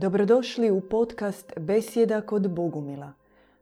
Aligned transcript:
Dobrodošli 0.00 0.70
u 0.70 0.80
podcast 0.80 1.52
Besjeda 1.56 2.20
kod 2.20 2.50
Bogumila. 2.50 3.12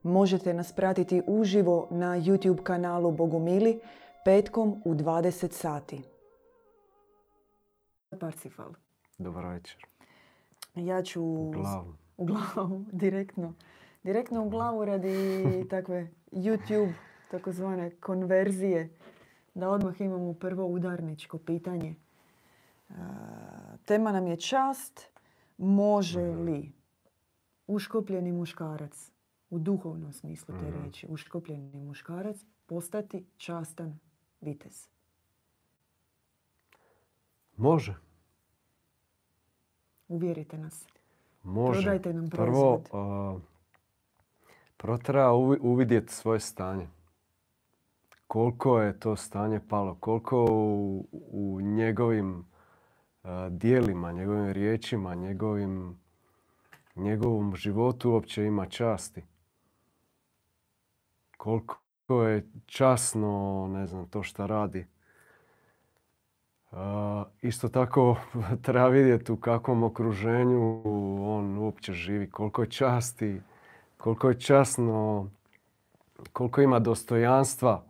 Možete 0.03 0.55
nas 0.55 0.73
pratiti 0.73 1.23
uživo 1.27 1.89
na 1.91 2.07
YouTube 2.07 2.63
kanalu 2.63 3.11
Bogumili 3.11 3.81
petkom 4.25 4.83
u 4.85 4.95
20 4.95 5.53
sati. 5.53 6.03
Parsifal. 8.21 8.71
Dobar 9.19 9.47
večer. 9.47 9.87
Ja 10.75 11.03
ću 11.03 11.23
U 11.23 11.51
glavu. 11.51 11.95
u 12.17 12.25
glavu, 12.25 12.85
direktno. 13.03 13.55
Direktno 14.03 14.45
u 14.45 14.51
glavu 14.51 14.85
radi 14.85 15.41
takve 15.71 16.09
YouTube, 16.33 16.93
takozvane 17.31 17.91
konverzije. 17.91 18.89
Da 19.55 19.69
odmah 19.69 20.01
imamo 20.01 20.33
prvo 20.35 20.67
udarničko 20.67 21.39
pitanje. 21.39 21.95
E, 22.91 22.95
tema 23.85 24.13
nam 24.13 24.27
je 24.27 24.37
čast. 24.37 25.16
Može 25.59 26.21
li 26.23 26.73
uškopljeni 27.69 28.33
muškarac, 28.33 29.13
u 29.51 29.59
duhovnom 29.59 30.13
smislu 30.13 30.55
te 30.55 30.63
Mhm. 30.63 30.73
riječi, 30.73 31.07
uškopljeni 31.09 31.77
muškarac 31.77 32.37
postati 32.67 33.27
častan 33.37 33.99
vitez? 34.41 34.89
Može, 37.57 37.95
Uvjerite 40.09 40.59
nas. 40.59 40.87
može. 41.43 41.73
Prodajte 41.73 42.13
nam 42.13 42.31
Prvo, 42.31 42.83
prvo 44.77 44.99
treba 44.99 45.29
uvi- 45.29 45.59
uvidjeti 45.61 46.13
svoje 46.13 46.41
stanje. 46.41 46.89
Koliko 48.27 48.81
je 48.81 49.01
to 49.01 49.17
stanje 49.17 49.61
palo, 49.61 49.95
koliko 49.95 50.45
u, 50.45 51.07
u 51.13 51.61
njegovim 51.61 52.45
dijelima, 53.51 54.13
njegovim 54.13 54.53
riječima, 54.53 55.15
njegovim, 55.15 55.99
njegovom 56.97 57.57
životu 57.57 58.11
uopće 58.11 58.45
ima 58.45 58.67
časti. 58.67 59.23
Koliko 61.37 62.23
je 62.23 62.47
časno, 62.67 63.67
ne 63.73 63.87
znam, 63.87 64.09
to 64.09 64.23
što 64.23 64.47
radi. 64.47 64.87
A, 66.73 67.25
isto 67.43 67.69
tako 67.69 68.17
treba 68.65 68.89
vidjeti 68.89 69.33
u 69.33 69.37
kakvom 69.37 69.83
okruženju 69.83 70.83
on 71.37 71.59
uopće 71.59 71.93
živi, 71.93 72.31
koliko 72.31 72.63
je 72.63 72.71
časti, 72.71 73.41
koliko 73.97 74.29
je 74.29 74.41
časno, 74.41 75.29
koliko 76.33 76.61
ima 76.61 76.79
dostojanstva 76.79 77.85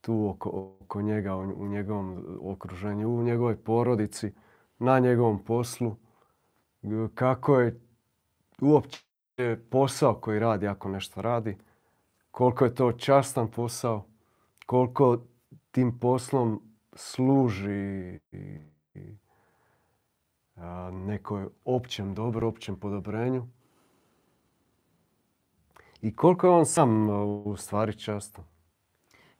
tu 0.00 0.28
oko, 0.28 0.72
oko 0.92 1.02
njega, 1.02 1.36
u, 1.36 1.68
njegovom 1.68 2.38
okruženju, 2.40 3.08
u 3.08 3.22
njegovoj 3.22 3.56
porodici, 3.56 4.32
na 4.78 4.98
njegovom 4.98 5.44
poslu, 5.44 5.96
kako 7.14 7.60
je 7.60 7.80
uopće 8.60 8.98
posao 9.70 10.14
koji 10.14 10.38
radi 10.38 10.68
ako 10.68 10.88
nešto 10.88 11.22
radi, 11.22 11.56
koliko 12.30 12.64
je 12.64 12.74
to 12.74 12.92
častan 12.92 13.48
posao, 13.50 14.04
koliko 14.66 15.18
tim 15.70 15.98
poslom 15.98 16.62
služi 16.92 18.18
nekoj 20.92 21.46
općem 21.64 22.14
dobro, 22.14 22.48
općem 22.48 22.76
podobrenju. 22.76 23.46
I 26.02 26.16
koliko 26.16 26.46
je 26.46 26.52
on 26.52 26.66
sam 26.66 27.10
u 27.44 27.56
stvari 27.56 27.98
častan. 27.98 28.44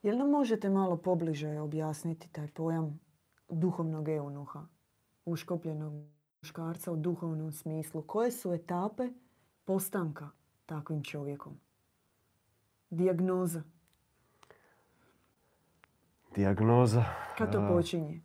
Jel 0.03 0.17
nam 0.17 0.29
možete 0.29 0.69
malo 0.69 0.97
pobliže 0.97 1.59
objasniti 1.59 2.29
taj 2.31 2.47
pojam 2.47 2.99
duhovnog 3.49 4.09
eunuha, 4.09 4.65
uškopljenog 5.25 5.93
muškarca 6.41 6.91
u 6.91 6.95
duhovnom 6.95 7.51
smislu? 7.51 8.01
Koje 8.01 8.31
su 8.31 8.53
etape 8.53 9.09
postanka 9.65 10.29
takvim 10.65 11.03
čovjekom? 11.03 11.59
Dijagnoza. 12.89 13.63
Dijagnoza. 16.35 17.05
Kad 17.37 17.51
to 17.51 17.67
počinje? 17.67 18.21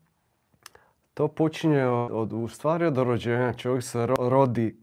To 1.15 1.29
počinje 1.29 1.85
od, 1.87 2.33
u 2.33 2.49
stvari 2.49 2.85
od 2.87 2.99
rođenja. 2.99 3.53
Čovjek 3.53 3.85
se 3.85 3.99
ro- 3.99 4.29
rodi 4.29 4.83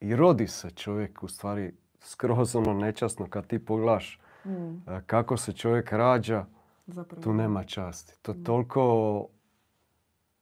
i 0.00 0.16
rodi 0.16 0.46
se 0.46 0.70
čovjek 0.70 1.22
u 1.22 1.28
stvari 1.28 1.74
skroz 2.00 2.56
ono 2.56 2.72
nečasno 2.72 3.26
kad 3.30 3.46
ti 3.46 3.64
pogledaš 3.64 4.20
Mm, 4.46 5.02
kako 5.06 5.36
se 5.36 5.52
čovjek 5.52 5.92
rađa, 5.92 6.44
zapravo. 6.86 7.22
tu 7.22 7.32
nema 7.32 7.64
časti. 7.64 8.22
To 8.22 8.32
je 8.32 8.44
toliko 8.44 9.26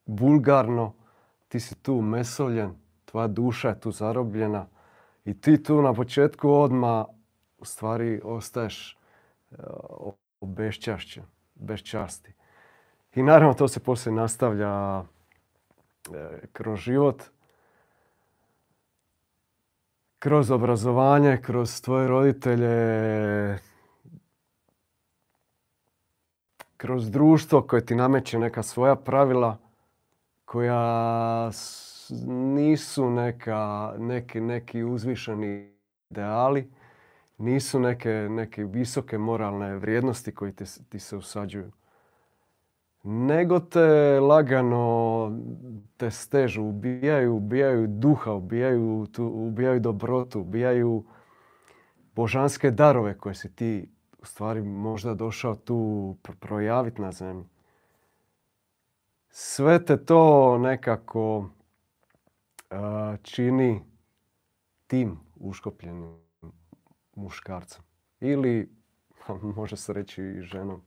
vulgarno, 0.07 0.95
ti 1.49 1.61
si 1.61 1.75
tu 1.75 2.01
mesoljen, 2.01 2.75
tvoja 3.05 3.29
duša 3.29 3.69
je 3.69 3.81
tu 3.81 3.91
zarobljena 3.91 4.67
i 5.25 5.41
ti 5.41 5.63
tu 5.63 5.83
na 5.83 5.95
početku 5.95 6.51
odmah 6.51 7.07
u 7.59 7.65
stvari 7.65 8.21
ostaješ 8.25 8.99
e, 9.51 9.57
obešćašćen, 10.41 11.25
bez 11.55 11.81
časti. 11.81 12.33
I 13.15 13.23
naravno 13.23 13.55
to 13.55 13.69
se 13.69 13.81
poslije 13.81 14.15
nastavlja 14.15 14.99
e, 14.99 15.05
kroz 16.53 16.79
život, 16.79 17.23
kroz 20.19 20.51
obrazovanje, 20.51 21.39
kroz 21.43 21.81
tvoje 21.81 22.09
roditelje, 22.09 23.59
kroz 26.83 27.11
društvo 27.11 27.63
koje 27.63 27.87
ti 27.87 27.95
nameće 27.95 28.39
neka 28.39 28.63
svoja 28.63 28.97
pravila 28.97 29.59
koja 30.45 31.51
nisu 32.27 33.11
neka, 33.11 33.95
neki, 33.99 34.41
neki 34.41 34.83
uzvišeni 34.83 35.73
ideali, 36.11 36.71
nisu 37.39 37.81
neke, 37.81 38.09
neke 38.31 38.65
visoke 38.65 39.19
moralne 39.19 39.77
vrijednosti 39.77 40.35
koje 40.35 40.53
ti, 40.53 40.67
s- 40.67 40.81
ti 40.89 40.99
se 40.99 41.17
usađuju. 41.17 41.73
Nego 43.03 43.61
te 43.61 43.87
lagano 44.21 45.31
te 45.97 46.11
stežu, 46.11 46.63
ubijaju, 46.63 47.37
ubijaju 47.37 47.87
duha, 47.89 48.33
ubijaju, 48.33 49.07
tu, 49.13 49.27
ubijaju 49.27 49.81
dobrotu, 49.81 50.41
ubijaju 50.41 51.05
božanske 52.15 52.71
darove 52.71 53.19
koje 53.19 53.35
si 53.35 53.55
ti 53.55 53.89
u 54.23 54.27
stvari 54.27 54.63
možda 54.63 55.15
došao 55.15 55.55
tu 55.55 56.17
pro- 56.23 56.35
projaviti 56.41 57.03
na 57.03 57.13
zemlji. 57.13 57.45
Sve 59.29 59.85
te 59.85 60.05
to 60.05 60.59
nekako 60.59 61.49
a, 62.71 63.17
čini 63.23 63.83
tim 64.87 65.21
uškopljenim 65.37 66.19
muškarcem. 67.15 67.83
Ili, 68.21 68.71
može 69.57 69.77
se 69.77 69.93
reći 69.93 70.23
i 70.23 70.43
ženom. 70.43 70.83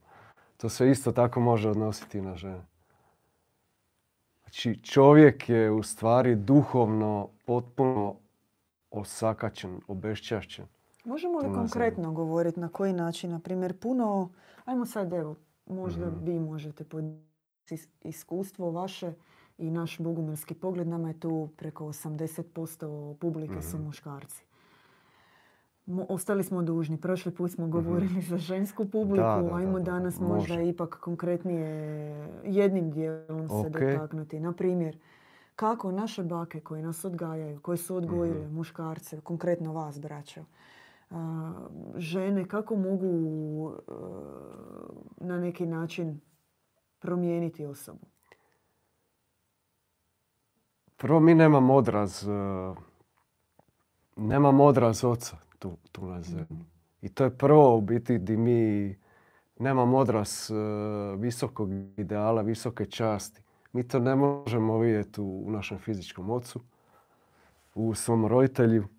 To 0.56 0.68
se 0.68 0.90
isto 0.90 1.12
tako 1.12 1.40
može 1.40 1.70
odnositi 1.70 2.20
na 2.20 2.36
žene. 2.36 2.66
Znači 4.42 4.82
čovjek 4.82 5.48
je 5.48 5.70
u 5.70 5.82
stvari 5.82 6.36
duhovno 6.36 7.28
potpuno 7.46 8.16
osakaćen, 8.90 9.80
obešćašćen. 9.88 10.66
Možemo 11.06 11.38
li 11.38 11.52
konkretno 11.52 12.12
govoriti 12.12 12.60
na 12.60 12.68
koji 12.68 12.92
način? 12.94 13.30
Na 13.30 13.38
primjer, 13.38 13.74
puno, 13.74 14.30
ajmo 14.64 14.86
sad 14.86 15.12
evo, 15.12 15.34
možda 15.66 16.06
Mhm. 16.06 16.24
vi 16.24 16.40
možete 16.40 16.84
podijeliti 16.84 17.26
is- 17.68 17.88
iskustvo 18.02 18.70
vaše 18.70 19.12
i 19.58 19.70
naš 19.70 19.98
bogumilski 19.98 20.54
pogled. 20.54 20.88
Nama 20.88 21.08
je 21.08 21.20
tu 21.20 21.48
preko 21.56 21.84
80% 21.86 22.86
publike 23.14 23.62
su 23.62 23.76
Mhm. 23.76 23.86
muškarci. 23.86 24.44
Mo- 25.86 26.06
ostali 26.08 26.44
smo 26.44 26.62
dužni. 26.62 26.96
Prošli 26.98 27.32
put 27.32 27.50
smo 27.50 27.66
govorili 27.68 28.20
za 28.22 28.38
žensku 28.38 28.84
publiku. 28.84 29.26
Mhm. 29.28 29.42
Da, 29.42 29.48
da, 29.48 29.54
ajmo 29.54 29.72
da, 29.72 29.78
da, 29.80 29.90
danas 29.92 30.20
može. 30.20 30.32
možda 30.32 30.62
ipak 30.62 30.96
konkretnije 30.96 31.68
jednim 32.44 32.90
dijelom 32.90 33.48
se 33.50 33.70
dotaknuti. 33.70 34.40
Na 34.40 34.52
primjer, 34.52 34.98
kako 35.56 35.92
naše 35.92 36.22
bake 36.24 36.60
koje 36.60 36.82
nas 36.82 37.04
odgajaju, 37.04 37.60
koje 37.60 37.76
su 37.78 37.96
odgojile 37.96 38.40
Mhm. 38.40 38.54
muškarce, 38.54 39.20
konkretno 39.20 39.72
vas, 39.72 40.00
braćo, 40.00 40.44
žene 41.96 42.48
kako 42.48 42.76
mogu 42.76 43.72
e, 43.72 43.92
na 45.16 45.38
neki 45.38 45.66
način 45.66 46.20
promijeniti 46.98 47.66
osobu? 47.66 48.06
Prvo 50.96 51.20
mi 51.20 51.34
nemamo 51.34 51.74
odraz, 51.74 52.28
e, 52.28 52.74
nemamo 54.16 54.64
odraz 54.64 55.04
oca 55.04 55.36
tu, 55.58 55.76
tu 55.92 56.06
na 56.06 56.22
zemlji. 56.22 56.64
I 57.02 57.08
to 57.08 57.24
je 57.24 57.38
prvo 57.38 57.76
u 57.76 57.80
biti 57.80 58.18
di 58.18 58.36
mi 58.36 58.94
nemamo 59.58 59.98
odraz 59.98 60.50
e, 60.50 60.54
visokog 61.16 61.70
ideala, 61.96 62.42
visoke 62.42 62.86
časti. 62.86 63.42
Mi 63.72 63.88
to 63.88 63.98
ne 63.98 64.14
možemo 64.14 64.78
vidjeti 64.78 65.20
u, 65.20 65.42
u 65.46 65.50
našem 65.50 65.78
fizičkom 65.78 66.30
ocu, 66.30 66.60
u 67.74 67.94
svom 67.94 68.26
roditelju. 68.26 68.95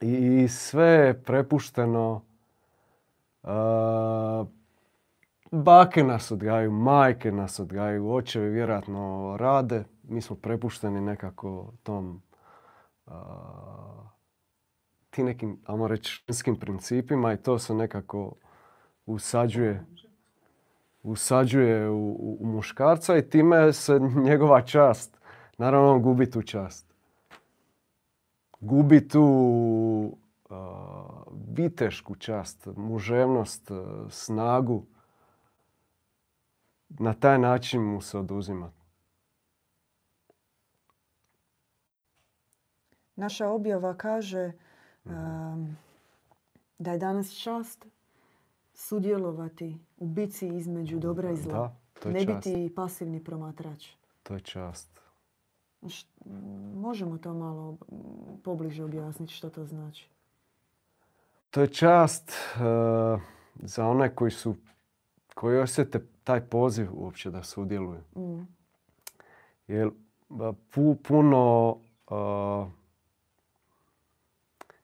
I, 0.00 0.48
sve 0.48 0.86
je 0.86 1.22
prepušteno 1.22 2.22
e, 3.44 3.48
Bake 5.50 6.04
nas 6.04 6.30
odgajaju, 6.30 6.70
majke 6.70 7.32
nas 7.32 7.60
odgajaju, 7.60 8.12
očevi 8.12 8.50
vjerojatno 8.50 9.36
rade. 9.40 9.84
Mi 10.02 10.20
smo 10.20 10.36
prepušteni 10.36 11.00
nekako 11.00 11.72
tom 11.82 12.22
ti 15.10 15.22
nekim, 15.22 15.58
ajmo 15.66 15.88
reći, 15.88 16.24
principima 16.60 17.32
i 17.32 17.36
to 17.36 17.58
se 17.58 17.74
nekako 17.74 18.32
usađuje 19.06 19.84
usađuje 21.02 21.90
u, 21.90 22.36
u, 22.40 22.46
muškarca 22.46 23.16
i 23.16 23.28
time 23.28 23.72
se 23.72 24.00
njegova 24.28 24.62
čast, 24.62 25.20
naravno 25.58 25.92
on 25.92 26.02
gubi 26.02 26.30
tu 26.30 26.42
čast. 26.42 26.87
Gubi 28.60 29.08
tu 29.08 29.22
uh, 30.50 32.18
čast, 32.18 32.68
muževnost, 32.76 33.70
snagu. 34.10 34.86
Na 36.88 37.14
taj 37.14 37.38
način 37.38 37.82
mu 37.82 38.00
se 38.00 38.18
oduzima. 38.18 38.72
Naša 43.16 43.48
objava 43.48 43.94
kaže 43.96 44.52
um, 45.04 45.76
da 46.78 46.92
je 46.92 46.98
danas 46.98 47.32
čast 47.32 47.86
sudjelovati 48.74 49.78
u 49.96 50.06
bici 50.06 50.48
između 50.48 50.98
dobra 50.98 51.30
i 51.30 51.36
zla. 51.36 51.76
Da, 52.02 52.10
ne 52.10 52.26
biti 52.26 52.72
pasivni 52.76 53.24
promatrač. 53.24 53.88
To 54.22 54.34
je 54.34 54.40
čast. 54.40 55.00
Možemo 56.74 57.18
to 57.18 57.34
malo 57.34 57.76
pobliže 58.44 58.84
objasniti 58.84 59.32
što 59.32 59.50
to 59.50 59.66
znači. 59.66 60.08
To 61.50 61.60
je 61.60 61.68
čast 61.68 62.32
uh, 62.54 63.20
za 63.54 63.86
one 63.86 64.14
koji 64.14 64.30
su 64.30 64.54
koji 65.34 65.58
osjete 65.58 66.06
taj 66.24 66.40
poziv 66.40 66.88
uopće 66.92 67.30
da 67.30 67.42
sudjeluju. 67.42 68.00
Mm. 68.16 68.46
Jer 69.68 69.90
pu, 70.70 70.96
puno 71.02 71.76
uh, 72.10 72.68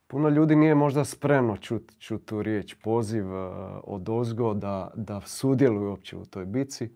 puno 0.07 0.29
ljudi 0.29 0.57
nije 0.57 0.75
možda 0.75 1.05
spremno 1.05 1.57
čuti 1.57 2.01
čut 2.01 2.25
tu 2.25 2.43
riječ, 2.43 2.75
poziv 2.75 3.27
uh, 3.27 3.51
od 3.85 4.09
ozgo 4.09 4.55
da, 4.55 4.91
da 4.95 5.21
sudjeluju 5.21 5.89
uopće 5.89 6.17
u 6.17 6.25
toj 6.25 6.47
bici 6.47 6.91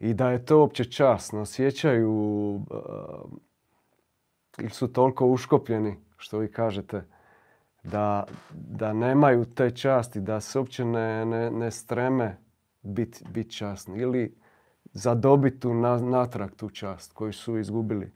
i 0.00 0.14
da 0.14 0.30
je 0.30 0.44
to 0.44 0.58
uopće 0.58 0.84
časno. 0.84 1.40
Osjećaju 1.40 2.12
uh, 2.54 3.30
ili 4.58 4.70
su 4.70 4.92
toliko 4.92 5.26
uškopljeni, 5.26 5.96
što 6.16 6.38
vi 6.38 6.52
kažete, 6.52 7.04
da, 7.82 8.26
da 8.52 8.92
nemaju 8.92 9.44
te 9.44 9.70
časti, 9.70 10.20
da 10.20 10.40
se 10.40 10.58
uopće 10.58 10.84
ne, 10.84 11.26
ne, 11.50 11.70
streme 11.70 12.36
biti 12.82 13.24
bit 13.30 13.56
časni 13.56 14.00
ili 14.00 14.34
zadobiti 14.92 15.60
tu 15.60 15.74
natrag 15.74 16.50
tu 16.56 16.70
čast 16.70 17.12
koju 17.12 17.32
su 17.32 17.58
izgubili. 17.58 18.12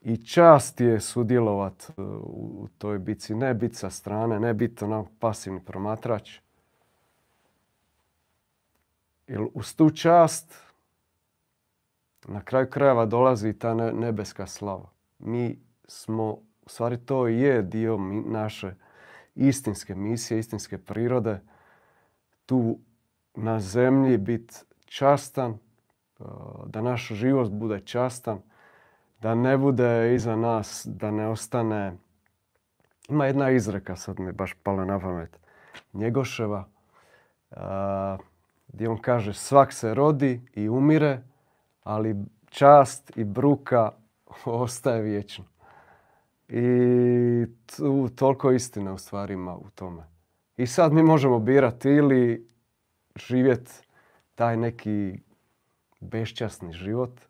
I 0.00 0.16
čast 0.16 0.80
je 0.80 1.00
sudjelovat 1.00 1.82
e, 1.88 2.02
u 2.22 2.68
toj 2.78 2.98
bici, 2.98 3.34
ne 3.34 3.54
biti 3.54 3.74
sa 3.74 3.90
strane, 3.90 4.40
ne 4.40 4.54
biti 4.54 4.84
onako 4.84 5.10
pasivni 5.18 5.64
promatrač. 5.64 6.40
Jer 9.30 9.46
uz 9.54 9.76
tu 9.76 9.90
čast 9.90 10.54
na 12.28 12.40
kraju 12.40 12.70
krajeva 12.70 13.06
dolazi 13.06 13.52
ta 13.52 13.74
nebeska 13.74 14.46
slava. 14.46 14.90
Mi 15.18 15.58
smo, 15.88 16.24
u 16.62 16.68
stvari 16.68 16.98
to 16.98 17.26
je 17.26 17.62
dio 17.62 17.98
naše 18.26 18.74
istinske 19.34 19.94
misije, 19.94 20.38
istinske 20.38 20.78
prirode. 20.78 21.40
Tu 22.46 22.78
na 23.34 23.60
zemlji 23.60 24.18
biti 24.18 24.54
častan, 24.84 25.50
e, 25.50 25.58
da 26.66 26.82
naš 26.82 27.08
život 27.08 27.50
bude 27.50 27.80
častan, 27.80 28.42
da 29.20 29.34
ne 29.34 29.58
bude 29.58 30.14
iza 30.14 30.36
nas, 30.36 30.86
da 30.90 31.10
ne 31.10 31.28
ostane... 31.28 31.96
Ima 33.08 33.26
jedna 33.26 33.50
izreka, 33.50 33.96
sad 33.96 34.20
mi 34.20 34.32
baš 34.32 34.54
pala 34.62 34.84
na 34.84 35.00
pamet, 35.00 35.38
Njegoševa, 35.92 36.68
gdje 38.72 38.88
on 38.88 38.98
kaže 38.98 39.34
svak 39.34 39.72
se 39.72 39.94
rodi 39.94 40.40
i 40.54 40.68
umire, 40.68 41.22
ali 41.82 42.16
čast 42.50 43.16
i 43.16 43.24
bruka 43.24 43.90
ostaje 44.44 45.02
vječno. 45.02 45.44
I 46.48 47.46
tu 47.76 48.08
toliko 48.08 48.52
istine 48.52 48.92
u 48.92 48.98
stvarima 48.98 49.56
u 49.56 49.70
tome. 49.74 50.02
I 50.56 50.66
sad 50.66 50.92
mi 50.92 51.02
možemo 51.02 51.38
birati 51.38 51.88
ili 51.88 52.48
živjeti 53.16 53.72
taj 54.34 54.56
neki 54.56 55.18
bešćasni 56.00 56.72
život 56.72 57.20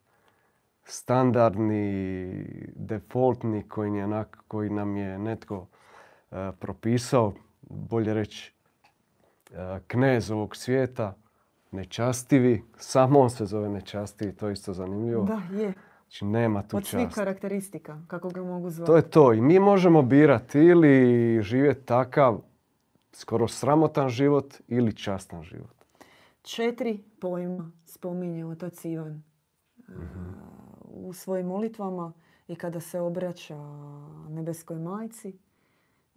standardni, 0.85 2.33
defaultni 2.77 3.69
koji, 3.69 3.93
koji 4.49 4.71
nam 4.71 4.97
je 4.97 5.19
netko 5.19 5.67
e, 6.31 6.53
propisao, 6.61 7.33
bolje 7.71 8.15
reći 8.15 8.55
uh, 9.51 9.57
knez 9.87 10.31
ovog 10.31 10.57
svijeta, 10.57 11.15
nečastivi, 11.71 12.65
samo 12.77 13.21
on 13.21 13.31
se 13.31 13.47
zove 13.47 13.69
nečastivi, 13.69 14.33
to 14.33 14.47
je 14.47 14.53
isto 14.53 14.73
zanimljivo. 14.73 15.25
Da, 15.25 15.43
je. 15.57 15.73
Znači 16.03 16.25
nema 16.25 16.63
tu 16.63 16.77
Od 16.77 16.87
svih 16.87 17.09
karakteristika, 17.15 18.03
kako 18.07 18.29
ga 18.29 18.43
mogu 18.43 18.71
zvati. 18.71 18.87
To 18.87 18.97
je 18.97 19.03
to. 19.03 19.33
I 19.33 19.41
mi 19.41 19.59
možemo 19.59 20.03
birati 20.03 20.59
ili 20.59 21.43
živjeti 21.43 21.87
takav 21.87 22.41
skoro 23.13 23.49
sramotan 23.49 24.09
život 24.09 24.55
ili 24.69 24.97
častan 24.97 25.43
život. 25.43 25.85
Četiri 26.43 26.99
pojma 27.21 27.71
spominje 27.85 28.47
otac 28.47 28.85
Ivan. 28.85 29.23
Mhm 29.89 30.51
u 30.93 31.13
svojim 31.13 31.47
molitvama 31.47 32.13
i 32.49 32.55
kada 32.55 32.81
se 32.81 33.01
obraća 33.01 33.59
nebeskoj 34.29 34.79
majci, 34.79 35.39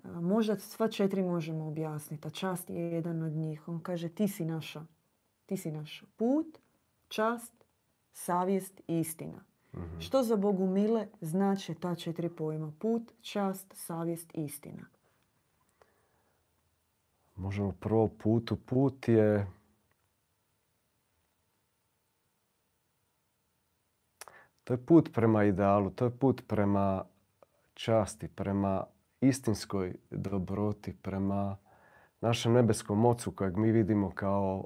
možda 0.04 0.60
sva 0.60 0.88
četiri 0.88 1.24
možemo 1.24 1.68
objasniti, 1.68 2.28
a 2.28 2.32
čast 2.32 2.70
je 2.70 2.92
jedan 2.92 3.24
od 3.24 3.32
njih. 3.32 3.68
On 3.68 3.80
kaže 3.80 4.10
ti 4.10 4.28
si 4.28 4.46
naša, 4.46 4.86
ti 5.46 5.58
si 5.58 5.72
naš 5.72 6.04
put, 6.16 6.60
čast, 7.08 7.54
savjest 8.14 8.82
i 8.88 9.00
istina. 9.00 9.44
Mhm. 9.76 10.00
Što 10.00 10.24
za 10.24 10.36
Bogu 10.36 10.68
mile 10.68 11.08
znači 11.22 11.76
ta 11.76 11.96
četiri 11.96 12.30
pojma? 12.30 12.72
Put, 12.80 13.12
čast, 13.22 13.74
savjest 13.74 14.38
i 14.38 14.44
istina. 14.44 14.86
Možemo 17.36 17.72
prvo 17.72 18.08
putu. 18.08 18.56
Put 18.56 19.08
je 19.08 19.48
To 24.64 24.74
je 24.74 24.86
put 24.86 25.10
prema 25.14 25.44
idealu, 25.44 25.90
to 25.90 26.06
je 26.06 26.12
put 26.12 26.44
prema 26.48 27.04
časti, 27.74 28.28
prema 28.28 28.84
istinskoj 29.22 29.96
dobroti, 30.12 30.94
prema 31.02 31.58
našem 32.22 32.54
nebeskom 32.54 33.06
ocu 33.06 33.32
kojeg 33.32 33.58
mi 33.58 33.72
vidimo 33.72 34.12
kao 34.16 34.66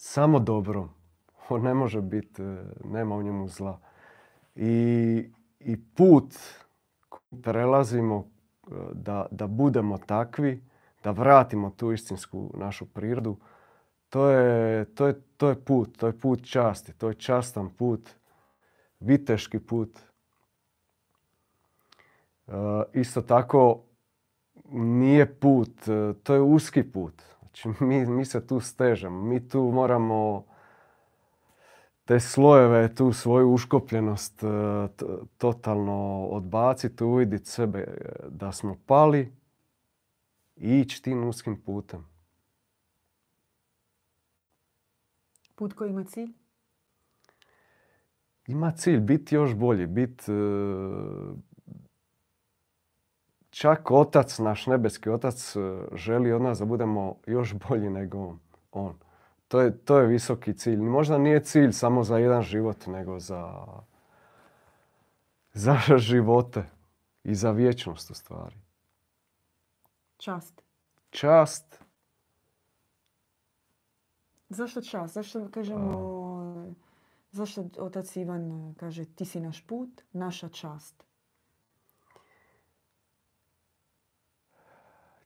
samo 0.00 0.38
dobro. 0.38 0.88
On 1.48 1.62
ne 1.62 1.74
može 1.74 2.00
biti, 2.00 2.42
nema 2.84 3.14
u 3.14 3.22
njemu 3.22 3.48
zla. 3.48 3.80
I, 4.56 5.30
i 5.60 5.76
put 5.94 6.38
prelazimo 7.42 8.28
da, 8.92 9.26
da 9.30 9.46
budemo 9.46 9.98
takvi, 9.98 10.62
da 11.04 11.10
vratimo 11.10 11.70
tu 11.70 11.92
istinsku 11.92 12.50
našu 12.54 12.86
prirodu, 12.86 13.36
to 14.08 14.28
je, 14.28 14.84
to, 14.84 15.06
je, 15.06 15.20
to 15.36 15.48
je 15.48 15.64
put, 15.64 15.96
to 15.98 16.06
je 16.06 16.18
put 16.18 16.44
časti, 16.44 16.92
to 16.92 17.08
je 17.08 17.14
častan 17.14 17.70
put, 17.70 18.10
viteški 19.00 19.58
put. 19.58 19.98
E, 22.46 22.52
isto 22.92 23.22
tako 23.22 23.82
nije 24.72 25.34
put, 25.34 25.88
e, 25.88 26.14
to 26.22 26.34
je 26.34 26.40
uski 26.40 26.82
put. 26.82 27.22
Znači, 27.50 27.84
mi, 27.84 28.06
mi 28.06 28.24
se 28.24 28.46
tu 28.46 28.60
stežemo, 28.60 29.22
mi 29.22 29.48
tu 29.48 29.62
moramo 29.62 30.44
te 32.04 32.20
slojeve, 32.20 32.94
tu 32.94 33.12
svoju 33.12 33.52
uškopljenost 33.52 34.42
e, 34.42 34.46
totalno 35.38 36.26
odbaciti, 36.26 37.04
uviditi 37.04 37.50
sebe 37.50 37.98
da 38.28 38.52
smo 38.52 38.76
pali 38.86 39.32
i 40.56 40.80
ići 40.80 41.02
tim 41.02 41.28
uskim 41.28 41.62
putem. 41.62 42.06
Put 45.54 45.72
koji 45.72 45.90
ima 45.90 46.04
cilj? 46.04 46.32
Ima 48.46 48.70
cilj 48.70 49.00
biti 49.00 49.34
još 49.34 49.54
bolji, 49.54 49.86
biti 49.86 50.32
e, 50.32 50.34
čak 53.50 53.90
otac, 53.90 54.38
naš 54.38 54.66
nebeski 54.66 55.10
otac 55.10 55.56
e, 55.56 55.60
želi 55.92 56.32
od 56.32 56.42
nas 56.42 56.58
da 56.58 56.64
budemo 56.64 57.16
još 57.26 57.54
bolji 57.68 57.90
nego 57.90 58.36
on. 58.72 58.98
To 59.48 59.60
je, 59.60 59.76
to 59.78 59.98
je 59.98 60.06
visoki 60.06 60.54
cilj. 60.54 60.80
Možda 60.80 61.18
nije 61.18 61.44
cilj 61.44 61.72
samo 61.72 62.04
za 62.04 62.18
jedan 62.18 62.42
život, 62.42 62.86
nego 62.86 63.18
za, 63.18 63.66
za 65.52 65.78
živote 66.08 66.64
i 67.24 67.34
za 67.34 67.50
vječnost 67.50 68.10
u 68.10 68.14
stvari. 68.14 68.56
Čast. 70.16 70.62
Čast 71.10 71.80
Zašto 74.50 74.82
čast? 74.82 75.14
Zašto 75.14 75.48
kažemo 75.50 76.74
Zašto 77.32 77.64
otac 77.78 78.16
Ivan 78.16 78.70
e, 78.70 78.74
kaže 78.74 79.04
ti 79.04 79.24
si 79.24 79.40
naš 79.40 79.66
put, 79.66 80.02
naša 80.12 80.48
čast? 80.48 81.04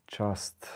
Čast. 0.07 0.67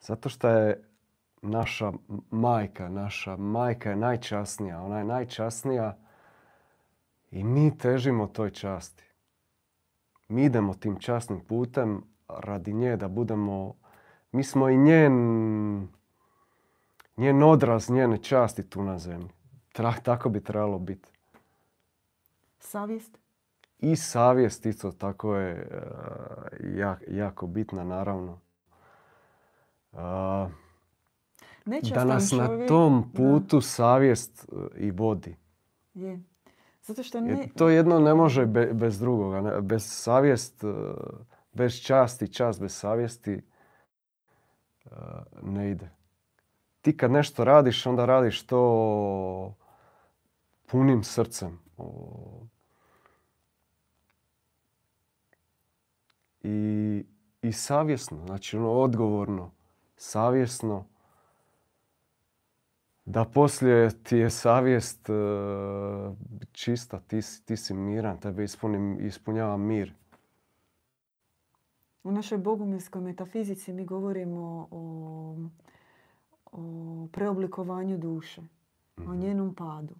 Zato 0.00 0.28
što 0.28 0.48
je 0.48 0.90
naša 1.42 1.92
majka, 2.30 2.88
naša 2.88 3.36
majka 3.36 3.90
je 3.90 3.96
najčasnija. 3.96 4.82
Ona 4.82 4.98
je 4.98 5.04
najčasnija 5.04 5.98
i 7.30 7.44
mi 7.44 7.78
težimo 7.78 8.26
toj 8.26 8.50
časti. 8.50 9.04
Mi 10.28 10.44
idemo 10.44 10.74
tim 10.74 11.00
časnim 11.00 11.40
putem 11.40 12.02
radi 12.28 12.72
nje 12.72 12.96
da 12.96 13.08
budemo... 13.08 13.74
Mi 14.32 14.44
smo 14.44 14.68
i 14.68 14.76
njen, 14.76 15.88
njen 17.16 17.42
odraz 17.42 17.90
njene 17.90 18.22
časti 18.22 18.70
tu 18.70 18.82
na 18.82 18.98
zemlji. 18.98 19.30
tako 20.02 20.28
bi 20.28 20.44
trebalo 20.44 20.78
biti. 20.78 21.09
Savjest? 22.60 23.18
I 23.78 23.96
savjest 23.96 24.66
isto 24.66 24.92
tako 24.92 25.36
je 25.36 25.68
e, 26.60 26.96
jako 27.08 27.46
bitna 27.46 27.84
naravno. 27.84 28.40
da 31.94 32.04
nas 32.04 32.32
na 32.32 32.66
tom 32.68 33.12
putu 33.12 33.60
savjest 33.60 34.48
e, 34.52 34.78
i 34.78 34.90
vodi. 34.90 35.36
Je. 35.94 36.20
Zato 36.82 37.02
što 37.02 37.20
ne... 37.20 37.48
to 37.56 37.68
jedno 37.68 37.98
ne 37.98 38.14
može 38.14 38.46
bez 38.72 39.00
drugoga. 39.00 39.60
Bez 39.60 39.82
savjest, 39.86 40.64
e, 40.64 40.66
bez 41.52 41.80
časti, 41.82 42.32
čast 42.32 42.60
bez 42.60 42.76
savjesti 42.76 43.32
e, 43.32 44.90
ne 45.42 45.70
ide. 45.70 45.90
Ti 46.80 46.96
kad 46.96 47.10
nešto 47.10 47.44
radiš, 47.44 47.86
onda 47.86 48.04
radiš 48.04 48.46
to 48.46 49.54
punim 50.66 51.02
srcem. 51.02 51.58
I, 56.42 57.04
i 57.42 57.52
savjesno, 57.52 58.26
znači 58.26 58.56
ono 58.56 58.70
odgovorno, 58.70 59.50
savjesno 59.96 60.84
da 63.04 63.24
poslije 63.24 64.02
ti 64.02 64.16
je 64.16 64.30
savjest 64.30 65.10
e, 65.10 65.12
čista, 66.52 67.00
ti, 67.00 67.20
ti 67.44 67.56
si 67.56 67.74
miran, 67.74 68.20
tebe 68.20 68.44
ispunim, 68.44 69.06
ispunjava 69.06 69.56
mir. 69.56 69.94
U 72.04 72.12
našoj 72.12 72.38
bogumilskoj 72.38 73.02
metafizici 73.02 73.72
mi 73.72 73.84
govorimo 73.84 74.68
o, 74.70 75.36
o 76.52 77.08
preoblikovanju 77.12 77.98
duše, 77.98 78.42
o 78.96 79.00
mhm. 79.00 79.18
njenom 79.18 79.54
padu, 79.54 79.94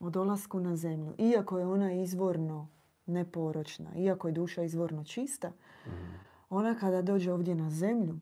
o 0.00 0.10
dolasku 0.10 0.60
na 0.60 0.76
zemlju. 0.76 1.14
Iako 1.18 1.58
je 1.58 1.66
ona 1.66 1.92
izvorno 1.92 2.68
neporočna, 3.06 3.96
iako 3.96 4.28
je 4.28 4.32
duša 4.32 4.62
izvorno 4.62 5.04
čista, 5.04 5.52
mhm. 5.86 6.14
ona 6.50 6.74
kada 6.74 7.02
dođe 7.02 7.32
ovdje 7.32 7.54
na 7.54 7.70
zemlju, 7.70 8.18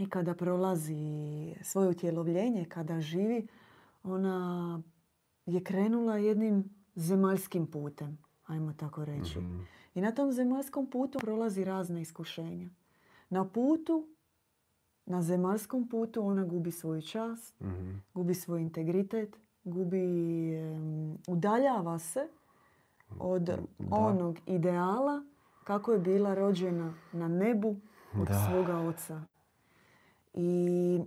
i 0.00 0.08
kada 0.08 0.34
prolazi 0.34 1.54
svoje 1.62 1.88
utjelovljenje, 1.88 2.64
kada 2.64 3.00
živi, 3.00 3.46
ona 4.02 4.82
je 5.46 5.64
krenula 5.64 6.16
jednim 6.16 6.64
zemaljskim 6.94 7.66
putem, 7.66 8.18
ajmo 8.46 8.72
tako 8.72 9.04
reći. 9.04 9.38
Mhm. 9.38 9.60
I 9.94 10.00
na 10.00 10.12
tom 10.12 10.32
zemaljskom 10.32 10.90
putu 10.90 11.18
prolazi 11.18 11.64
razne 11.64 12.02
iskušenja. 12.02 12.68
Na 13.30 13.48
putu, 13.48 14.08
na 15.06 15.22
zemaljskom 15.22 15.88
putu 15.88 16.26
ona 16.26 16.44
gubi 16.44 16.70
svoju 16.70 17.02
čast, 17.02 17.60
mhm. 17.60 17.90
gubi 18.14 18.34
svoj 18.34 18.60
integritet, 18.60 19.36
gubi, 19.64 20.06
udaljava 21.28 21.98
se 21.98 22.28
od 23.18 23.50
onog 23.90 24.38
ideala 24.46 25.22
kako 25.64 25.92
je 25.92 25.98
bila 25.98 26.34
rođena 26.34 26.94
na 27.12 27.28
nebu 27.28 27.76
od 28.20 28.28
svoga 28.48 28.78
oca. 28.78 29.22
I 30.34 31.00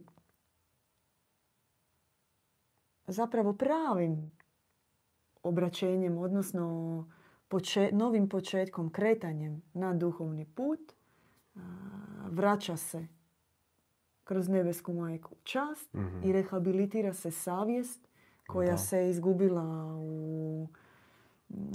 zapravo 3.07 3.53
pravim 3.53 4.31
obraćenjem, 5.43 6.17
odnosno 6.17 7.05
novim 7.91 8.29
početkom, 8.29 8.89
kretanjem 8.89 9.61
na 9.73 9.93
duhovni 9.93 10.45
put, 10.45 10.93
vraća 12.29 12.77
se 12.77 13.07
kroz 14.23 14.49
nebesku 14.49 14.93
majku 14.93 15.35
čast 15.43 15.93
i 15.93 15.97
mhm. 15.97 16.31
rehabilitira 16.31 17.13
se 17.13 17.31
savjest 17.31 18.07
koja 18.47 18.77
se 18.77 19.09
izgubila 19.09 19.95
u 19.99 20.67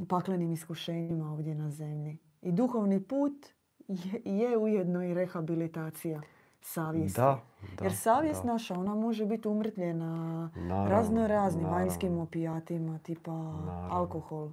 paklenim 0.09 0.53
iskušenjima 0.53 1.33
ovdje 1.33 1.55
na 1.55 1.71
zemlji. 1.71 2.19
I 2.43 2.53
duhovni 2.53 3.03
put 3.03 3.47
je, 3.89 4.23
je 4.25 4.59
ujedno 4.59 5.05
i 5.05 5.15
rehabilitacija 5.15 6.21
savjesti. 6.61 7.21
Da, 7.21 7.41
Jer 7.83 7.97
savjest 7.97 8.45
naša, 8.45 8.79
ona 8.79 8.95
može 8.95 9.27
biti 9.27 9.49
umrtljena 9.49 10.51
razno 10.89 11.27
raznim 11.27 11.67
vanjskim 11.67 12.19
opijatima, 12.19 12.99
tipa 12.99 13.55
alkohol. 13.91 14.51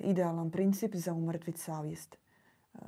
Idealan 0.00 0.50
princip 0.50 0.94
za 0.94 1.12
umrtviti 1.14 1.60
savjest. 1.60 2.18
E, 2.74 2.78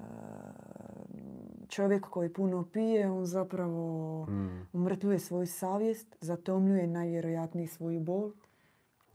čovjek 1.68 2.06
koji 2.06 2.32
puno 2.32 2.64
pije, 2.72 3.10
on 3.10 3.26
zapravo 3.26 4.26
mm. 4.26 4.68
umrtvuje 4.72 5.18
svoju 5.18 5.46
savjest, 5.46 6.16
zatomljuje 6.20 6.86
najvjerojatniji 6.86 7.66
svoju 7.66 8.00
bol 8.00 8.32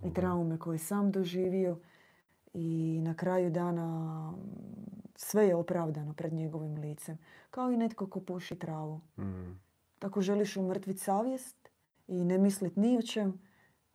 i 0.03 0.13
traume 0.13 0.57
koje 0.59 0.77
sam 0.77 1.11
doživio 1.11 1.77
i 2.55 3.01
na 3.01 3.13
kraju 3.13 3.49
dana 3.49 4.33
sve 5.15 5.47
je 5.47 5.55
opravdano 5.55 6.13
pred 6.13 6.33
njegovim 6.33 6.75
licem. 6.75 7.17
Kao 7.51 7.71
i 7.71 7.77
netko 7.77 8.07
ko 8.07 8.19
puši 8.19 8.55
travu. 8.55 9.01
Mm. 9.17 9.59
Ako 10.01 10.21
želiš 10.21 10.57
umrtviti 10.57 10.99
savjest 10.99 11.69
i 12.07 12.23
ne 12.23 12.37
mislit 12.37 12.75
ni 12.75 12.97
o 12.97 13.01
čem, 13.01 13.39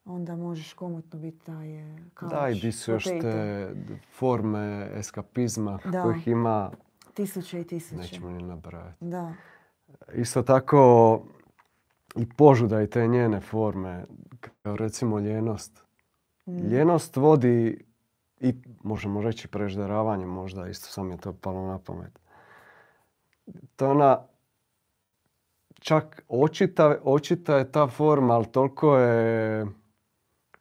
onda 0.04 0.36
možeš 0.36 0.72
komotno 0.72 1.18
biti 1.18 1.44
taj 1.44 1.66
kao 2.14 2.28
Da, 2.28 2.48
i 2.48 2.60
di 2.60 2.72
su 2.72 2.92
još 2.92 3.04
te 3.04 3.70
forme 4.12 4.90
eskapizma 4.94 5.78
da. 5.84 6.02
kojih 6.02 6.28
ima... 6.28 6.70
Tisuće 7.14 7.60
i 7.60 7.64
tisuće. 7.64 7.96
Nećemo 7.96 8.30
ni 8.30 8.42
nabrajati. 8.42 9.04
Da. 9.04 9.34
Isto 10.14 10.42
tako 10.42 11.22
i 12.16 12.28
požuda 12.28 12.82
i 12.82 12.90
te 12.90 13.08
njene 13.08 13.40
forme, 13.40 14.04
kao 14.62 14.76
recimo 14.76 15.18
ljenost. 15.18 15.84
Mm. 16.46 16.66
Ljenost 16.66 17.16
vodi 17.16 17.89
i 18.40 18.54
možemo 18.82 19.22
reći 19.22 19.48
prežderavanje 19.48 20.26
možda, 20.26 20.68
isto 20.68 20.88
sam 20.88 21.10
je 21.10 21.16
to 21.16 21.32
palo 21.32 21.66
na 21.66 21.78
pamet. 21.78 22.20
To 23.76 23.84
je 23.84 23.90
ona, 23.90 24.26
čak 25.80 26.22
očita, 26.28 26.96
očita 27.02 27.56
je 27.56 27.72
ta 27.72 27.86
forma, 27.86 28.34
ali 28.34 28.46
toliko 28.52 28.96
je 28.96 29.66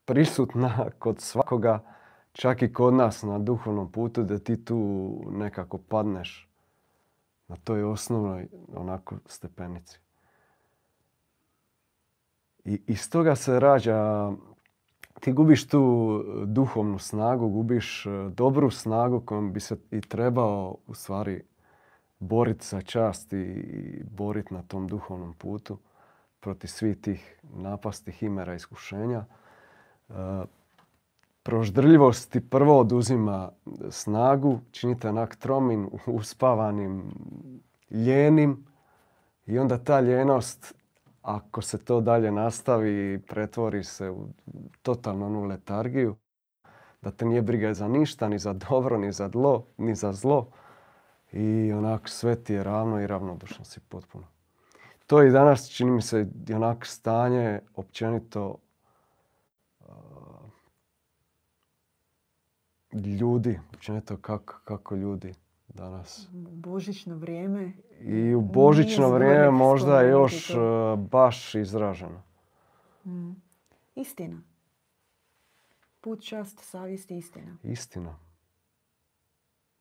prisutna 0.06 0.86
kod 1.00 1.22
svakoga, 1.22 1.84
čak 2.32 2.62
i 2.62 2.74
kod 2.74 2.94
nas 2.94 3.24
na 3.24 3.40
duhovnom 3.40 3.92
putu, 3.92 4.24
da 4.24 4.40
ti 4.40 4.66
tu 4.66 5.10
nekako 5.32 5.78
padneš 5.78 6.50
na 7.48 7.56
toj 7.56 7.84
osnovnoj 7.84 8.48
onako 8.76 9.16
stepenici. 9.26 10.00
I 12.66 12.82
iz 12.88 13.10
toga 13.10 13.36
se 13.36 13.60
rađa 13.60 14.32
ti 15.20 15.32
gubiš 15.32 15.68
tu 15.68 15.80
e, 15.82 16.46
duhovnu 16.46 17.00
snagu, 17.00 17.50
gubiš 17.50 18.06
e, 18.06 18.10
dobru 18.30 18.72
snagu 18.72 19.20
kojom 19.20 19.54
bi 19.54 19.60
se 19.60 19.78
i 19.92 20.02
trebao 20.02 20.76
u 20.88 20.94
stvari 20.94 21.44
boriti 22.20 22.66
za 22.66 22.82
čast 22.82 23.34
i 23.34 24.04
boriti 24.12 24.54
na 24.54 24.62
tom 24.62 24.88
duhovnom 24.88 25.34
putu 25.34 25.78
protiv 26.40 26.68
svih 26.68 26.98
tih 26.98 27.40
napasti, 27.54 28.12
himera, 28.12 28.54
iskušenja. 28.54 29.26
E, 30.10 30.14
proždrljivost 31.44 32.32
ti 32.32 32.50
prvo 32.50 32.80
oduzima 32.80 33.52
snagu, 33.90 34.60
činite 34.72 35.10
onak 35.10 35.36
tromim, 35.36 35.90
uspavanim, 36.06 37.04
ljenim 37.92 38.66
i 39.46 39.60
onda 39.60 39.78
ta 39.78 40.00
ljenost 40.00 40.79
ako 41.22 41.62
se 41.62 41.78
to 41.78 42.02
dalje 42.02 42.32
nastavi, 42.32 43.22
pretvori 43.28 43.84
se 43.84 44.10
u 44.10 44.28
totalnu 44.82 45.26
onu 45.26 45.44
letargiju, 45.44 46.16
da 47.02 47.12
te 47.12 47.26
nije 47.26 47.42
briga 47.42 47.74
za 47.74 47.88
ništa, 47.88 48.30
ni 48.30 48.40
za 48.40 48.54
dobro, 48.54 48.98
ni 48.98 49.12
za 49.12 49.30
zlo, 49.30 49.66
ni 49.78 49.96
za 49.96 50.14
zlo. 50.14 50.52
I 51.32 51.74
onako 51.74 52.08
sve 52.08 52.44
ti 52.44 52.54
je 52.54 52.64
ravno 52.64 53.02
i 53.02 53.08
ravnodušno 53.08 53.66
si 53.66 53.80
potpuno. 53.80 54.28
To 55.08 55.24
i 55.24 55.32
danas, 55.32 55.70
čini 55.70 55.92
mi 55.92 56.02
se, 56.02 56.28
onak 56.56 56.86
stanje 56.86 57.60
općenito 57.76 58.56
ljudi, 62.94 63.60
općenito 63.74 64.18
kako, 64.18 64.60
kako 64.64 64.96
ljudi 64.96 65.34
danas. 65.80 66.28
Božićno 66.54 67.16
vrijeme. 67.16 67.74
I 68.00 68.36
u 68.36 68.42
božićno 68.42 69.10
vrijeme 69.10 69.52
možda 69.52 70.02
još 70.02 70.48
to. 70.48 70.94
e, 70.94 70.98
baš 70.98 71.56
izraženo. 71.56 72.22
Mm. 73.06 73.32
Istina. 73.96 74.42
Put, 76.02 76.22
čast, 76.22 76.60
savjest 76.60 77.12
i 77.12 77.18
istina. 77.18 77.58
Istina. 77.64 78.16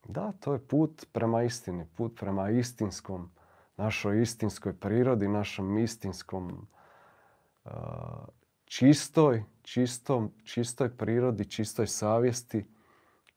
Da, 0.04 0.32
to 0.32 0.52
je 0.52 0.58
put 0.58 1.06
prema 1.12 1.42
istini, 1.42 1.86
put 1.96 2.20
prema 2.20 2.50
istinskom, 2.50 3.30
našoj 3.76 4.22
istinskoj 4.22 4.72
prirodi, 4.72 5.28
našem 5.28 5.78
istinskom 5.78 6.66
uh, 7.64 7.72
čistoj, 8.64 9.44
čistom, 9.62 10.32
čistoj 10.44 10.96
prirodi, 10.96 11.44
čistoj 11.44 11.86
savjesti, 11.86 12.66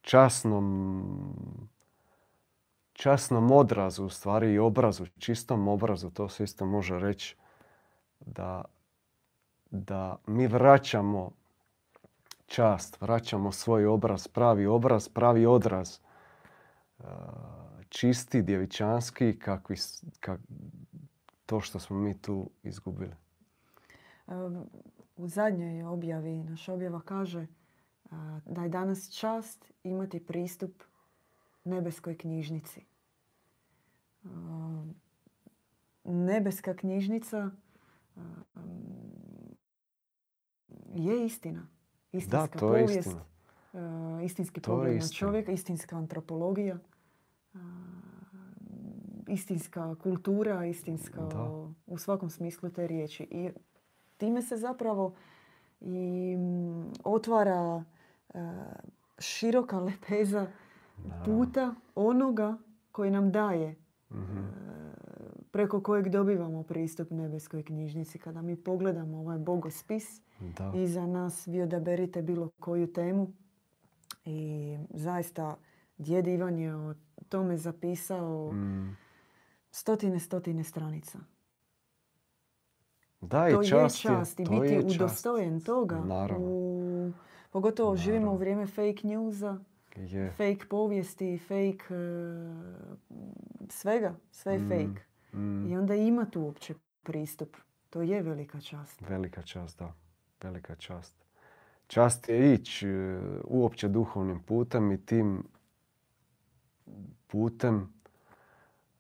časnom, 0.02 1.70
časnom 3.02 3.52
odrazu, 3.52 4.06
u 4.06 4.10
stvari 4.10 4.54
i 4.54 4.60
obrazu, 4.60 5.06
čistom 5.18 5.68
obrazu, 5.68 6.10
to 6.10 6.30
se 6.30 6.44
isto 6.44 6.66
može 6.66 7.00
reći 7.00 7.36
da, 8.20 8.66
da 9.72 10.18
mi 10.28 10.48
vraćamo 10.48 11.32
čast, 12.46 13.02
vraćamo 13.02 13.52
svoj 13.52 13.86
obraz, 13.86 14.28
pravi 14.28 14.66
obraz, 14.66 15.08
pravi 15.08 15.46
odraz, 15.46 16.00
uh, 17.00 17.06
čisti, 17.90 18.42
djevičanski, 18.42 19.40
kakvi, 19.40 19.76
kak, 20.20 20.40
to 21.46 21.60
što 21.60 21.80
smo 21.80 22.00
mi 22.00 22.22
tu 22.22 22.50
izgubili. 22.64 23.16
Um, 24.28 24.70
U 25.18 25.28
zadnjoj 25.28 25.84
objavi 25.84 26.44
naša 26.44 26.74
objava 26.74 27.02
kaže 27.06 27.48
a, 28.12 28.40
da 28.46 28.64
je 28.64 28.70
danas 28.70 29.10
čast 29.10 29.72
imati 29.84 30.26
pristup 30.26 30.84
nebeskoj 31.64 32.18
knjižnici. 32.18 32.91
Nebeska 36.04 36.74
knjižnica 36.74 37.50
um, 38.16 38.24
je 40.96 41.26
istina. 41.26 41.68
Istinska 42.12 42.48
to 42.60 42.76
je 42.76 42.82
povijest, 42.82 43.08
istina. 43.08 43.26
uh, 43.74 44.24
istinski 44.24 44.62
To 44.62 44.72
je 44.72 44.76
pogled 44.76 44.92
na 44.92 44.98
istina. 44.98 45.18
čovjeka, 45.20 45.52
istinska 45.52 45.96
antropologija, 45.98 46.78
uh, 47.54 47.60
istinska 49.28 49.96
kultura, 49.96 50.66
istinska 50.66 51.22
Da. 51.22 51.70
u 51.88 51.98
svakom 51.98 52.30
smislu 52.30 52.70
te 52.70 52.88
riječi. 52.88 53.24
I 53.24 53.50
time 54.18 54.42
se 54.42 54.58
zapravo 54.58 55.14
i 55.82 56.36
mm, 56.38 56.92
otvara 57.04 57.84
uh, 58.34 58.42
široka 59.20 59.80
lepeza 59.80 60.48
puta 61.26 61.76
onoga 61.96 62.58
koji 62.92 63.12
nam 63.12 63.32
daje 63.32 63.76
Mhm. 64.12 64.38
uh, 64.38 64.46
preko 65.52 65.82
kojeg 65.82 66.10
dobivamo 66.10 66.64
pristup 66.64 67.10
nebeskoj 67.12 67.64
knjižnici. 67.64 68.20
Kada 68.20 68.42
mi 68.42 68.56
pogledamo 68.58 69.18
ovaj 69.20 69.38
bogospis, 69.40 70.22
Da. 70.50 70.72
iza 70.76 71.06
nas 71.06 71.48
vi 71.48 71.62
odaberite 71.62 72.22
bilo 72.22 72.50
koju 72.52 72.88
temu 72.88 73.34
i 74.26 74.40
zaista 74.90 75.56
djed 75.98 76.28
Ivan 76.28 76.58
je 76.58 76.76
o 76.78 76.94
tome 77.30 77.58
zapisao 77.58 78.52
Mm. 78.52 78.98
stotine, 79.72 80.20
stotine 80.20 80.64
stranica. 80.64 81.20
Da, 83.22 83.50
i 83.50 83.52
to 83.52 83.64
čast 83.64 83.96
je 83.98 84.02
čast 84.02 84.40
i 84.40 84.44
to 84.46 84.52
biti 84.52 84.66
je 84.66 84.82
čast. 84.84 84.96
udostojen 84.96 85.62
toga. 85.62 85.96
Naravno. 85.98 86.48
U, 86.48 87.12
pogotovo 87.52 87.96
živimo 87.96 88.32
u 88.32 88.38
vrijeme 88.38 88.68
fake 88.68 89.02
newsa, 89.04 89.58
Je. 89.98 90.30
fake 90.32 90.66
povijesti, 90.70 91.38
fake 91.40 91.84
e, 91.90 91.96
svega, 93.72 94.16
sve 94.32 94.54
je 94.54 94.60
Mm, 94.60 94.70
fake. 94.70 95.02
mm. 95.34 95.66
I 95.66 95.78
onda 95.78 95.96
ima 95.96 96.26
tu 96.26 96.42
uopće 96.42 96.74
pristup. 97.04 97.58
To 97.90 98.02
je 98.02 98.22
velika 98.22 98.62
čast. 98.62 99.02
Velika 99.02 99.42
čast, 99.42 99.80
da. 99.80 99.94
Velika 100.42 100.76
čast. 100.76 101.14
Čast 101.88 102.30
je 102.30 102.54
ići 102.54 102.88
e, 102.88 103.20
uopće 103.44 103.88
duhovnim 103.88 104.40
putem 104.40 104.92
i 104.92 105.06
tim 105.06 105.44
putem 107.28 107.94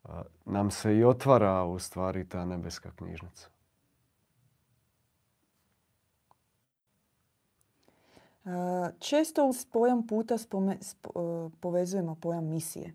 a, 0.04 0.22
nam 0.46 0.72
se 0.72 0.98
i 0.98 1.04
otvara 1.04 1.64
u 1.64 1.80
stvari 1.80 2.30
ta 2.30 2.46
nebeska 2.46 2.92
knjižnica. 2.92 3.48
E, 8.46 8.50
Često 9.00 9.46
uz 9.46 9.66
pojam 9.66 10.08
puta 10.08 10.38
spome- 10.38 10.78
sp- 10.80 11.10
e, 11.48 11.60
povezujemo 11.60 12.16
pojam 12.16 12.46
misije. 12.46 12.94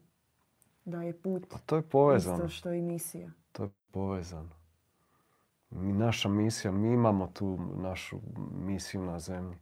Da 0.86 1.02
je 1.02 1.12
put 1.14 1.46
Pa 1.48 1.58
to 1.58 1.76
je 1.76 1.82
povezano. 1.82 2.36
isto 2.36 2.48
što 2.48 2.72
i 2.72 2.82
misija. 2.82 3.30
To 3.52 3.62
je 3.62 3.70
povezano. 3.90 4.50
Mi, 5.70 5.92
naša 5.94 6.28
misija, 6.28 6.72
mi 6.72 6.88
imamo 6.88 7.26
tu 7.28 7.58
našu 7.74 8.18
misiju 8.52 9.02
na 9.02 9.18
zemlji. 9.18 9.56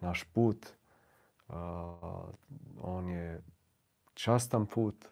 Naš 0.00 0.24
put, 0.24 0.66
a, 1.48 2.20
on 2.78 3.08
je 3.08 3.42
častan 4.14 4.66
put. 4.66 5.04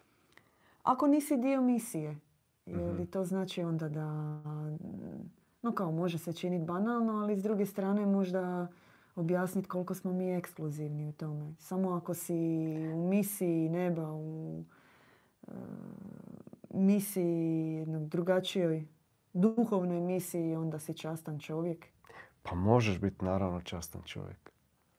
Ako 0.83 1.07
nisi 1.07 1.37
dio 1.37 1.61
misije, 1.61 2.17
je 2.65 2.75
Mhm. 2.77 2.89
li 2.91 3.05
to 3.05 3.25
znači 3.25 3.63
onda 3.63 3.89
da, 3.89 4.07
no 5.61 5.71
kao 5.71 5.91
može 5.91 6.17
se 6.17 6.33
činiti 6.33 6.65
banalno, 6.65 7.13
ali 7.13 7.37
s 7.37 7.43
druge 7.43 7.65
strane 7.65 8.05
možda 8.05 8.67
objasniti 9.15 9.67
koliko 9.67 9.93
smo 9.93 10.13
mi 10.13 10.31
ekskluzivni 10.31 11.07
u 11.07 11.13
tome. 11.13 11.53
Samo 11.55 11.91
ako 11.91 12.13
si 12.13 12.33
u 12.95 13.07
misiji 13.09 13.69
neba, 13.69 14.11
u 14.11 14.63
misiji 16.73 17.73
jednog 17.73 18.07
drugačijoj 18.07 18.87
duhovnoj 19.33 20.01
misiji, 20.01 20.55
onda 20.55 20.79
si 20.79 20.93
častan 20.93 21.39
čovjek. 21.39 21.85
Pa 22.43 22.55
možeš 22.55 22.99
biti 22.99 23.25
naravno 23.25 23.61
častan 23.61 24.01
čovjek. 24.05 24.51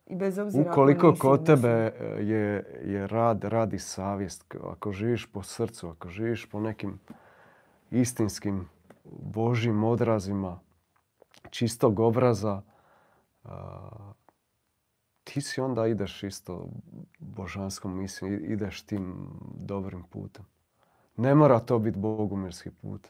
I 0.06 0.16
bez 0.16 0.38
obzira 0.38 0.70
Ukoliko 0.70 1.11
nisi 1.11 1.20
kod 1.20 1.46
tebe 1.46 1.68
e, 1.68 1.92
je, 2.24 2.64
je 2.84 3.06
rad, 3.06 3.44
radi 3.44 3.78
savjest, 3.78 4.54
ako 4.64 4.92
živiš 4.92 5.26
po 5.32 5.42
srcu, 5.42 5.88
ako 5.88 6.08
živiš 6.08 6.46
po 6.50 6.61
nekim 6.61 6.98
istinskim 7.90 8.68
Božjim 9.04 9.84
odrazima, 9.84 10.61
čistog 11.50 12.00
obraza, 12.00 12.62
a, 13.44 14.12
ti 15.38 15.44
si 15.44 15.61
onda 15.61 15.87
ideš 15.87 16.22
isto 16.22 16.68
božanskom 17.18 17.96
misijom, 17.96 18.33
ideš 18.44 18.83
tim 18.83 19.31
dobrim 19.55 20.03
putem. 20.03 20.44
Ne 21.16 21.35
mora 21.35 21.61
to 21.61 21.79
biti 21.79 21.98
bogumirski 21.98 22.70
put. 22.70 23.09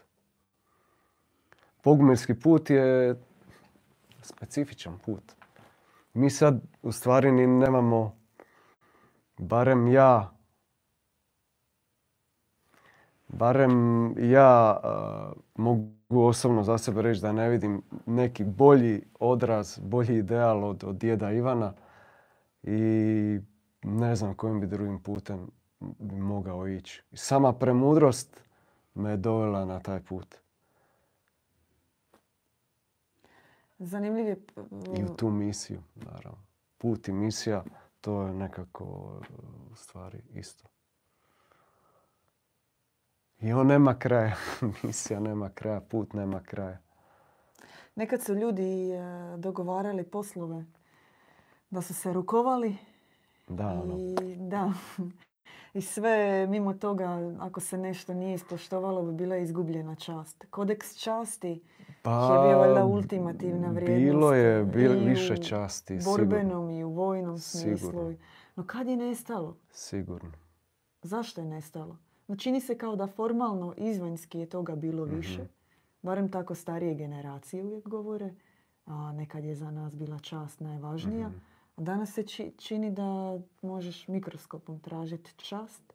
Bogumirski 1.83 2.33
put 2.33 2.69
je 2.69 3.15
specifičan 4.21 4.99
put. 5.05 5.23
Mi 6.13 6.29
sad 6.29 6.61
u 6.81 6.91
stvari 6.91 7.31
nemamo, 7.31 8.15
barem 9.37 9.87
ja, 9.87 10.31
barem 13.27 14.15
ja 14.17 14.79
a, 14.83 15.31
mogu 15.55 16.21
osobno 16.21 16.63
za 16.63 16.77
sebe 16.77 17.01
reći 17.01 17.21
da 17.21 17.31
ne 17.31 17.49
vidim 17.49 17.81
neki 18.05 18.43
bolji 18.43 19.03
odraz, 19.19 19.79
bolji 19.79 20.17
ideal 20.17 20.63
od, 20.63 20.83
od 20.83 20.95
djeda 20.95 21.31
Ivana 21.31 21.73
i 22.69 23.39
ne 23.83 24.15
znam 24.15 24.33
kojim 24.33 24.59
bi 24.59 24.67
drugim 24.67 25.03
putem 25.03 25.51
bi 25.79 26.15
mogao 26.15 26.67
ići. 26.67 27.03
Sama 27.13 27.53
premudrost 27.53 28.43
me 28.93 29.09
je 29.09 29.17
dovela 29.17 29.65
na 29.65 29.79
taj 29.79 30.03
put. 30.03 30.35
Zanimljiv 33.79 34.27
je 34.27 34.45
I 34.97 35.03
u 35.03 35.15
tu 35.15 35.29
misiju, 35.29 35.81
naravno. 35.95 36.43
Put 36.77 37.07
i 37.07 37.11
misija, 37.11 37.63
to 38.01 38.21
je 38.21 38.33
nekako 38.33 38.83
u 39.71 39.75
stvari 39.75 40.21
isto. 40.33 40.67
I 43.39 43.53
on 43.53 43.67
nema 43.67 43.99
kraja. 43.99 44.35
misija 44.83 45.19
nema 45.19 45.49
kraja, 45.49 45.81
put 45.81 46.13
nema 46.13 46.43
kraja. 46.43 46.77
Nekad 47.95 48.23
su 48.23 48.33
ljudi 48.33 48.91
e, 48.91 49.37
dogovarali 49.37 50.03
poslove 50.03 50.65
da 51.69 51.81
su 51.81 51.93
se 51.93 52.13
rukovali 52.13 52.75
Da, 53.47 53.67
ono, 53.67 53.97
i 54.21 54.35
da. 54.37 54.73
I 55.73 55.81
sve 55.81 56.07
mimo 56.47 56.73
toga, 56.73 57.05
ako 57.39 57.59
se 57.59 57.77
nešto 57.77 58.13
nije 58.13 58.33
ispoštovalo, 58.33 59.03
bi 59.03 59.13
bila 59.13 59.37
izgubljena 59.37 59.95
čast. 59.95 60.45
Kodeks 60.45 60.95
časti 60.95 61.61
pa, 62.01 62.11
je 62.33 62.47
bio 62.47 62.57
valjda 62.59 62.85
ultimativna 62.85 63.67
vrijednost. 63.69 64.03
Bilo 64.05 64.33
je 64.33 64.63
bil, 64.65 64.95
i 64.95 65.05
više 65.05 65.33
u 65.33 65.37
časti, 65.37 66.01
sigurno. 66.01 66.17
borbenom 66.25 66.69
i 66.69 66.83
u 66.83 66.89
vojnom 66.89 67.39
smislu. 67.39 67.77
Sigurno. 67.89 68.13
No 68.55 68.63
kad 68.65 68.87
je 68.87 68.97
nestalo? 68.97 69.55
Sigurno. 69.71 70.31
Zašto 71.01 71.41
je 71.41 71.47
nestalo? 71.47 71.97
No 72.27 72.35
čini 72.35 72.61
se 72.61 72.77
kao 72.77 72.95
da 72.95 73.07
formalno 73.07 73.73
izvanjski 73.77 74.39
je 74.39 74.45
toga 74.45 74.75
bilo 74.75 75.05
Mhm. 75.05 75.15
više. 75.15 75.47
Barem 76.01 76.31
tako 76.31 76.55
starije 76.55 76.95
generacije 76.95 77.63
uvijek 77.63 77.87
govore. 77.87 78.33
A 78.85 79.11
nekad 79.11 79.43
je 79.43 79.55
za 79.55 79.71
nas 79.71 79.95
bila 79.95 80.19
čast 80.19 80.59
najvažnija. 80.59 81.27
Mhm. 81.27 81.37
Danas 81.79 82.13
se 82.13 82.23
či- 82.23 82.51
čini 82.57 82.91
da 82.91 83.03
možeš 83.61 84.07
mikroskopom 84.07 84.79
tražiti 84.79 85.33
čast, 85.37 85.93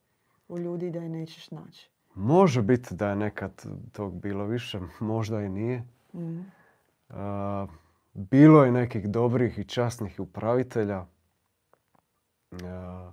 u 0.49 0.59
ljudi 0.59 0.91
da 0.91 0.99
je 0.99 1.09
nećeš 1.09 1.51
naći. 1.51 1.91
Može 2.15 2.63
biti 2.63 2.95
da 2.95 3.09
je 3.09 3.17
nekad 3.17 3.65
tog 3.93 4.21
bilo 4.21 4.45
više, 4.45 4.81
možda 5.01 5.41
i 5.41 5.49
nije. 5.49 5.85
Mm. 6.15 6.41
A, 7.09 7.67
bilo 8.15 8.65
je 8.65 8.73
nekih 8.73 9.09
dobrih 9.09 9.59
i 9.59 9.65
časnih 9.65 10.21
upravitelja. 10.21 11.07
A, 12.65 13.13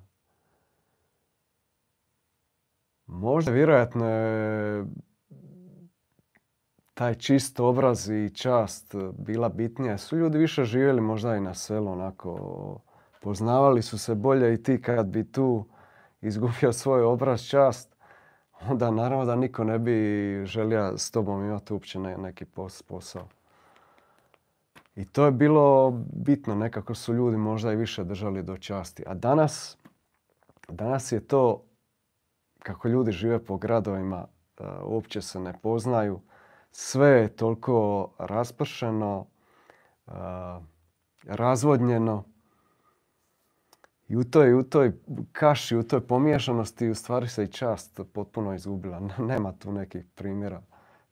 možda 3.06 3.52
vjerojatno 3.52 4.06
je 4.10 4.86
taj 6.94 7.16
čist 7.16 7.60
obraz 7.60 8.10
i 8.10 8.32
čast 8.34 8.96
bila 9.18 9.50
bitnija. 9.50 9.98
Su 9.98 10.18
ljudi 10.18 10.38
više 10.38 10.64
živjeli 10.64 11.02
možda 11.02 11.36
i 11.36 11.42
na 11.42 11.54
selu, 11.54 11.92
onako 11.92 12.80
poznavali 13.22 13.82
su 13.82 13.98
se 13.98 14.16
bolje 14.16 14.54
i 14.54 14.64
ti 14.64 14.82
kad 14.82 15.08
bi 15.08 15.32
tu 15.32 15.66
izgubio 16.22 16.74
svoj 16.82 17.04
obraz 17.04 17.42
čast, 17.42 17.96
onda 18.70 18.92
naravno 18.92 19.26
da 19.26 19.36
niko 19.36 19.64
ne 19.64 19.80
bi 19.80 19.96
želio 20.46 20.98
s 20.98 21.12
tobom 21.12 21.46
imati 21.46 21.74
uopće 21.74 22.00
neki 22.00 22.46
posao. 22.88 23.28
I 24.96 25.06
to 25.06 25.26
je 25.26 25.32
bilo 25.32 25.92
bitno, 26.14 26.56
nekako 26.56 26.96
su 26.96 27.14
ljudi 27.14 27.38
možda 27.38 27.72
i 27.72 27.76
više 27.76 28.04
držali 28.04 28.44
do 28.44 28.58
časti. 28.58 29.04
A 29.08 29.14
danas, 29.14 29.78
danas 30.68 31.12
je 31.12 31.28
to, 31.28 31.64
kako 32.60 32.88
ljudi 32.88 33.12
žive 33.12 33.46
po 33.46 33.58
gradovima, 33.58 34.28
e, 34.60 34.64
uopće 34.84 35.22
se 35.22 35.40
ne 35.40 35.54
poznaju. 35.62 36.20
Sve 36.72 37.10
je 37.10 37.36
toliko 37.36 38.10
raspršeno, 38.20 39.26
razvodnjeno. 41.24 42.24
I 44.08 44.18
u 44.18 44.24
toj, 44.24 44.54
u 44.54 44.64
toj 44.64 44.92
kaši, 45.32 45.76
u 45.76 45.84
toj 45.84 46.08
pomiješanosti 46.08 46.90
u 46.90 46.96
stvari 46.96 47.28
se 47.28 47.44
i 47.44 47.48
čast 47.48 48.00
potpuno 48.14 48.54
izgubila. 48.54 49.00
Nema 49.32 49.52
tu 49.52 49.72
nekih 49.72 50.06
primjera 50.16 50.62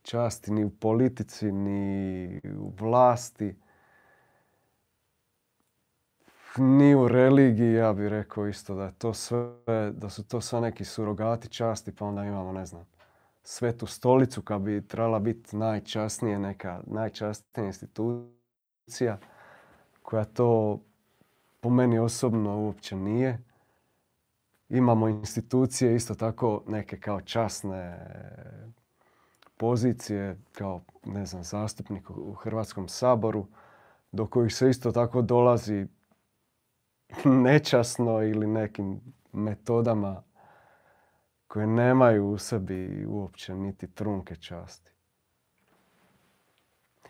časti 0.01 0.51
ni 0.51 0.65
u 0.65 0.69
politici, 0.69 1.51
ni 1.51 2.41
u 2.57 2.73
vlasti, 2.79 3.55
ni 6.57 6.95
u 6.95 7.07
religiji. 7.07 7.73
Ja 7.73 7.93
bih 7.93 8.07
rekao 8.07 8.47
isto 8.47 8.75
da, 8.75 8.91
to 8.91 9.13
sve, 9.13 9.91
da 9.91 10.09
su 10.09 10.27
to 10.27 10.41
sve 10.41 10.61
neki 10.61 10.85
surogati 10.85 11.49
časti, 11.49 11.95
pa 11.95 12.05
onda 12.05 12.23
imamo, 12.23 12.51
ne 12.51 12.65
znam, 12.65 12.85
svetu 13.43 13.85
stolicu 13.85 14.41
kad 14.41 14.61
bi 14.61 14.87
trebala 14.87 15.19
biti 15.19 15.57
najčasnije 15.57 16.39
neka, 16.39 16.81
najčasnija 16.87 17.67
institucija 17.67 19.17
koja 20.01 20.25
to 20.25 20.79
po 21.59 21.69
meni 21.69 21.99
osobno 21.99 22.59
uopće 22.59 22.95
nije. 22.95 23.43
Imamo 24.69 25.07
institucije 25.07 25.95
isto 25.95 26.15
tako 26.15 26.63
neke 26.67 26.99
kao 26.99 27.21
časne 27.21 27.97
pozicije, 29.57 30.37
kao 30.51 30.81
ne 31.05 31.25
znam, 31.25 31.43
zastupnik 31.43 32.09
u 32.09 32.33
Hrvatskom 32.33 32.87
saboru, 32.87 33.47
do 34.11 34.27
kojih 34.27 34.55
se 34.55 34.69
isto 34.69 34.91
tako 34.91 35.21
dolazi 35.21 35.87
nečasno 37.25 38.23
ili 38.23 38.47
nekim 38.47 39.01
metodama 39.33 40.23
koje 41.49 41.67
nemaju 41.67 42.27
u 42.27 42.37
sebi 42.37 43.05
uopće 43.05 43.55
niti 43.55 43.87
trunke 43.87 44.35
časti. 44.35 44.91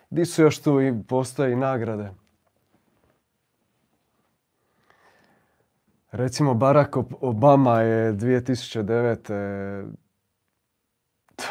Di 0.09 0.25
su 0.25 0.41
još 0.41 0.61
tu 0.61 0.81
i 0.81 0.93
postoje 1.07 1.53
i 1.53 1.55
nagrade? 1.55 2.11
Recimo 6.11 6.53
Barack 6.53 6.97
Obama 7.21 7.81
je 7.81 8.13
2009. 8.13 9.91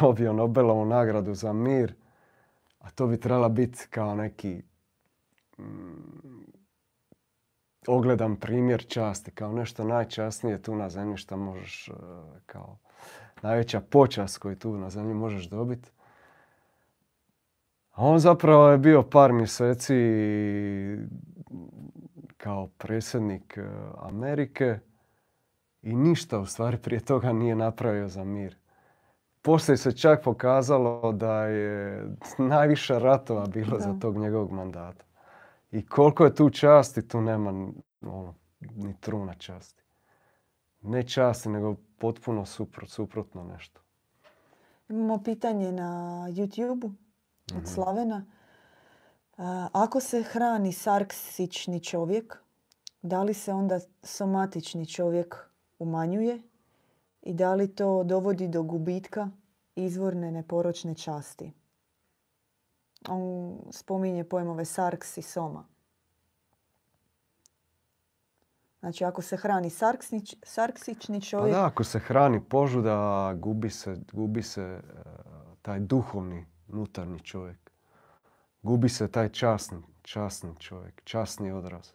dobio 0.01 0.33
Nobelovu 0.33 0.85
nagradu 0.85 1.33
za 1.33 1.53
mir, 1.53 1.93
a 2.79 2.89
to 2.89 3.07
bi 3.07 3.19
trebala 3.19 3.49
biti 3.49 3.87
kao 3.89 4.15
neki 4.15 4.61
ogledan 7.87 8.35
primjer 8.35 8.85
časti, 8.87 9.31
kao 9.31 9.53
nešto 9.53 9.83
najčasnije 9.83 10.61
tu 10.61 10.75
na 10.75 10.89
zemlji 10.89 11.17
što 11.17 11.37
možeš, 11.37 11.87
e, 11.87 11.93
kao 12.45 12.77
najveća 13.41 13.81
počast 13.81 14.37
koju 14.37 14.55
tu 14.55 14.77
na 14.77 14.89
zemlji 14.89 15.13
možeš 15.13 15.49
dobiti. 15.49 15.91
A 17.91 18.05
on 18.05 18.19
zapravo 18.19 18.69
je 18.69 18.77
bio 18.77 19.03
par 19.03 19.33
mjeseci 19.33 19.95
kao 22.37 22.67
predsjednik 22.67 23.57
e, 23.57 23.63
Amerike 23.97 24.79
i 25.81 25.95
ništa 25.95 26.39
u 26.39 26.45
stvari 26.45 26.77
prije 26.77 26.99
toga 26.99 27.33
nije 27.33 27.55
napravio 27.55 28.07
za 28.07 28.23
mir. 28.23 28.57
Poslije 29.41 29.77
se 29.77 29.91
čak 29.91 30.23
pokazalo 30.23 31.11
da 31.11 31.43
je 31.43 32.03
najviše 32.37 32.99
ratova 32.99 33.45
bilo 33.45 33.79
za 33.79 33.95
tog 34.01 34.17
njegovog 34.17 34.51
mandata. 34.51 35.08
I 35.71 35.85
koliko 35.85 36.25
je 36.25 36.35
tu 36.35 36.49
časti, 36.49 37.07
tu 37.07 37.21
nema 37.21 37.71
ono, 38.01 38.35
ni 38.59 38.95
truna 38.99 39.33
časti. 39.33 39.83
Ne 40.81 41.07
časti, 41.07 41.49
nego 41.49 41.75
potpuno 41.97 42.45
suprot, 42.45 42.89
suprotno 42.89 43.43
nešto. 43.43 43.81
Imamo 44.89 45.23
pitanje 45.23 45.71
na 45.71 46.25
YouTube 46.29 46.85
od 47.51 47.57
mhm. 47.57 47.65
Slavena. 47.65 48.25
Ako 49.73 49.99
se 49.99 50.23
hrani 50.23 50.73
sarksični 50.73 51.83
čovjek, 51.83 52.37
da 53.01 53.23
li 53.23 53.33
se 53.33 53.53
onda 53.53 53.79
somatični 54.03 54.85
čovjek 54.85 55.35
umanjuje 55.79 56.41
i 57.21 57.33
da 57.33 57.53
li 57.53 57.75
to 57.75 58.03
dovodi 58.03 58.47
do 58.47 58.63
gubitka 58.63 59.29
izvorne 59.75 60.31
neporočne 60.31 60.95
časti? 60.95 61.51
On 63.07 63.59
spominje 63.71 64.23
pojmove 64.23 64.65
sarks 64.65 65.17
i 65.17 65.21
soma. 65.21 65.65
Znači, 68.79 69.05
ako 69.05 69.21
se 69.21 69.37
hrani 69.37 69.69
sarksični 70.43 71.21
čovjek... 71.21 71.55
Pa 71.55 71.59
da, 71.59 71.65
ako 71.65 71.83
se 71.83 71.99
hrani 71.99 72.41
požuda, 72.49 73.33
gubi 73.35 73.69
se, 73.69 73.97
gubi 74.11 74.43
se 74.43 74.61
e, 74.61 74.81
taj 75.61 75.79
duhovni, 75.79 76.45
unutarnji 76.67 77.19
čovjek. 77.19 77.71
Gubi 78.61 78.89
se 78.89 79.07
taj 79.07 79.29
časni, 79.29 79.81
časni 80.01 80.55
čovjek, 80.59 81.01
časni 81.03 81.51
odraz. 81.51 81.91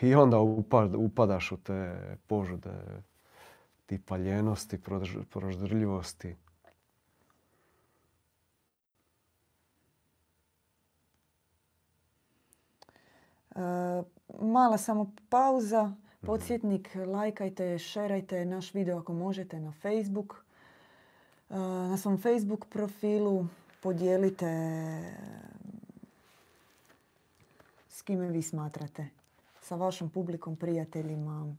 I 0.00 0.14
onda 0.14 0.38
upadaš 0.98 1.52
u 1.52 1.56
te 1.56 1.96
požude, 2.26 3.02
ti 3.86 3.98
paljenosti, 3.98 4.80
proždrljivosti. 5.30 6.36
Mala 14.40 14.78
samo 14.78 15.12
pauza. 15.28 15.82
Mhm. 15.84 16.26
Podsjetnik, 16.26 16.94
lajkajte, 17.06 17.78
šerajte 17.78 18.44
naš 18.44 18.74
video 18.74 18.98
ako 18.98 19.12
možete 19.12 19.60
na 19.60 19.72
Facebook. 19.72 20.44
E, 21.50 21.56
na 21.58 21.96
svom 21.96 22.18
Facebook 22.18 22.66
profilu 22.66 23.46
podijelite 23.82 24.46
s 27.88 28.02
kime 28.02 28.28
vi 28.28 28.42
smatrate. 28.42 29.08
Sa 29.60 29.76
vašom 29.76 30.10
publikom, 30.10 30.56
prijateljima. 30.56 31.56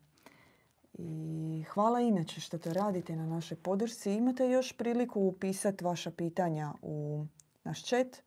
I 0.97 1.63
hvala 1.69 1.99
inače 1.99 2.41
što 2.41 2.57
to 2.57 2.73
radite 2.73 3.15
na 3.15 3.25
našoj 3.25 3.57
podršci. 3.57 4.13
Imate 4.13 4.49
još 4.49 4.77
priliku 4.77 5.21
upisati 5.21 5.83
vaša 5.83 6.11
pitanja 6.11 6.73
u 6.81 7.25
naš 7.63 7.83
chat. 7.83 8.24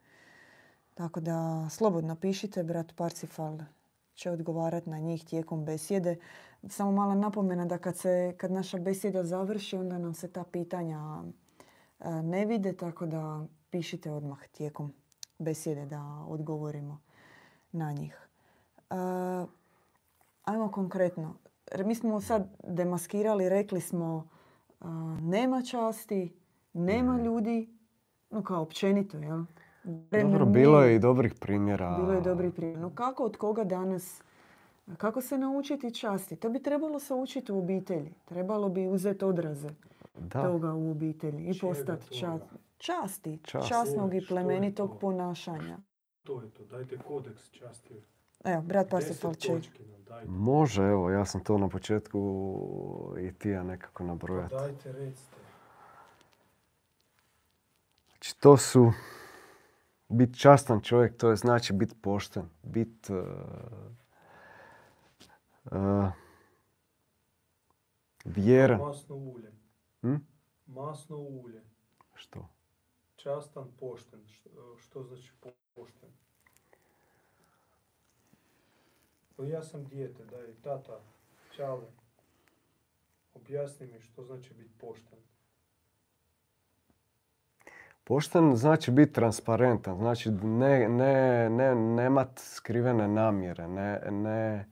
Tako 0.98 1.20
da 1.20 1.66
slobodno 1.70 2.16
pišite, 2.16 2.62
brat 2.62 2.92
Parcifal 2.96 3.58
će 4.14 4.30
odgovarati 4.30 4.90
na 4.90 4.98
njih 4.98 5.24
tijekom 5.24 5.64
besjede. 5.64 6.16
Samo 6.68 6.92
mala 6.92 7.14
napomena 7.14 7.66
da 7.66 7.78
kad, 7.78 7.96
se, 7.96 8.34
kad 8.36 8.52
naša 8.52 8.78
besjeda 8.78 9.24
završi, 9.24 9.76
onda 9.76 9.98
nam 9.98 10.14
se 10.14 10.28
ta 10.28 10.44
pitanja 10.44 11.22
e, 12.00 12.10
ne 12.10 12.46
vide, 12.46 12.72
tako 12.72 13.06
da 13.06 13.46
pišite 13.70 14.10
odmah 14.10 14.38
tijekom 14.48 14.92
besjede 15.38 15.86
da 15.86 16.24
odgovorimo 16.28 17.00
na 17.72 17.92
njih. 17.92 18.28
E, 18.90 18.94
ajmo 20.44 20.70
konkretno. 20.72 21.34
Mi 21.84 21.94
smo 21.94 22.20
sad 22.20 22.48
demaskirali, 22.64 23.48
rekli 23.48 23.80
smo 23.80 24.28
e, 24.80 24.84
nema 25.20 25.62
časti, 25.62 26.36
nema 26.72 27.18
ljudi, 27.22 27.68
no 28.30 28.42
kao 28.42 28.62
općenito, 28.62 29.18
jel? 29.18 29.44
Dobro, 30.10 30.46
bilo 30.46 30.82
je 30.82 30.96
i 30.96 30.98
dobrih 30.98 31.34
primjera. 31.34 31.96
Bilo 32.00 32.12
je 32.12 32.20
dobrih 32.20 32.52
primjera. 32.52 32.80
No 32.80 32.90
kako, 32.94 33.24
od 33.24 33.36
koga 33.36 33.64
danas, 33.64 34.22
kako 34.96 35.20
se 35.20 35.38
naučiti 35.38 35.94
časti? 35.94 36.36
To 36.36 36.48
bi 36.48 36.62
trebalo 36.62 37.00
se 37.00 37.14
učiti 37.14 37.52
u 37.52 37.58
obitelji. 37.58 38.14
Trebalo 38.24 38.68
bi 38.68 38.88
uzeti 38.88 39.24
odraze 39.24 39.68
toga 40.28 40.74
u 40.74 40.90
obitelji 40.90 41.44
i 41.44 41.58
postati 41.60 42.06
časti, 42.78 43.38
časnog 43.68 44.14
i 44.14 44.26
plemenitog 44.28 44.98
ponašanja. 45.00 45.78
To 46.24 46.42
je 46.42 46.50
to, 46.50 46.64
dajte 46.64 46.98
kodeks 46.98 47.50
časti 47.50 47.94
Evo, 48.44 48.62
brat 48.62 48.90
Parsifal 48.90 49.34
će... 49.34 49.60
Može, 50.26 50.82
evo, 50.82 51.10
ja 51.10 51.24
sam 51.24 51.44
to 51.44 51.58
na 51.58 51.68
početku 51.68 52.18
i 53.20 53.32
ti 53.32 53.48
ja 53.48 53.62
nekako 53.62 54.04
Pa 54.04 54.08
nabrojati. 54.08 54.54
dajte, 54.54 54.92
recite. 54.92 55.36
Znači, 58.08 58.40
to 58.40 58.56
su 58.56 58.92
biti 60.08 60.38
častan 60.38 60.80
čovjek, 60.80 61.16
to 61.16 61.30
je 61.30 61.36
znači 61.36 61.72
biti 61.72 61.94
pošten, 62.02 62.48
biti 62.62 63.12
vjeran. 68.24 68.80
Masno 68.80 69.16
ulje. 69.16 69.52
Hm? 70.02 70.14
Masno 70.66 71.16
ulje. 71.16 71.62
Što? 72.14 72.48
Častan, 73.16 73.70
pošten. 73.80 74.20
Što, 74.78 75.02
znači 75.02 75.32
po- 75.40 75.50
pošten? 75.74 76.08
Pa 79.36 79.44
ja 79.44 79.62
sam 79.62 79.84
dijete, 79.84 80.24
daj, 80.24 80.54
tata, 80.62 81.00
čale. 81.56 81.86
Objasni 83.34 83.86
mi 83.86 84.00
što 84.00 84.22
znači 84.22 84.54
biti 84.54 84.78
pošten. 84.78 85.18
Pošten 88.08 88.56
znači 88.56 88.90
biti 88.90 89.12
transparentan, 89.12 89.96
znači 89.96 90.30
ne, 90.30 90.88
ne, 90.88 91.50
ne, 91.50 91.74
nemat 91.74 92.38
skrivene 92.38 93.08
namjere, 93.08 93.68
ne, 93.68 94.00
ne, 94.10 94.66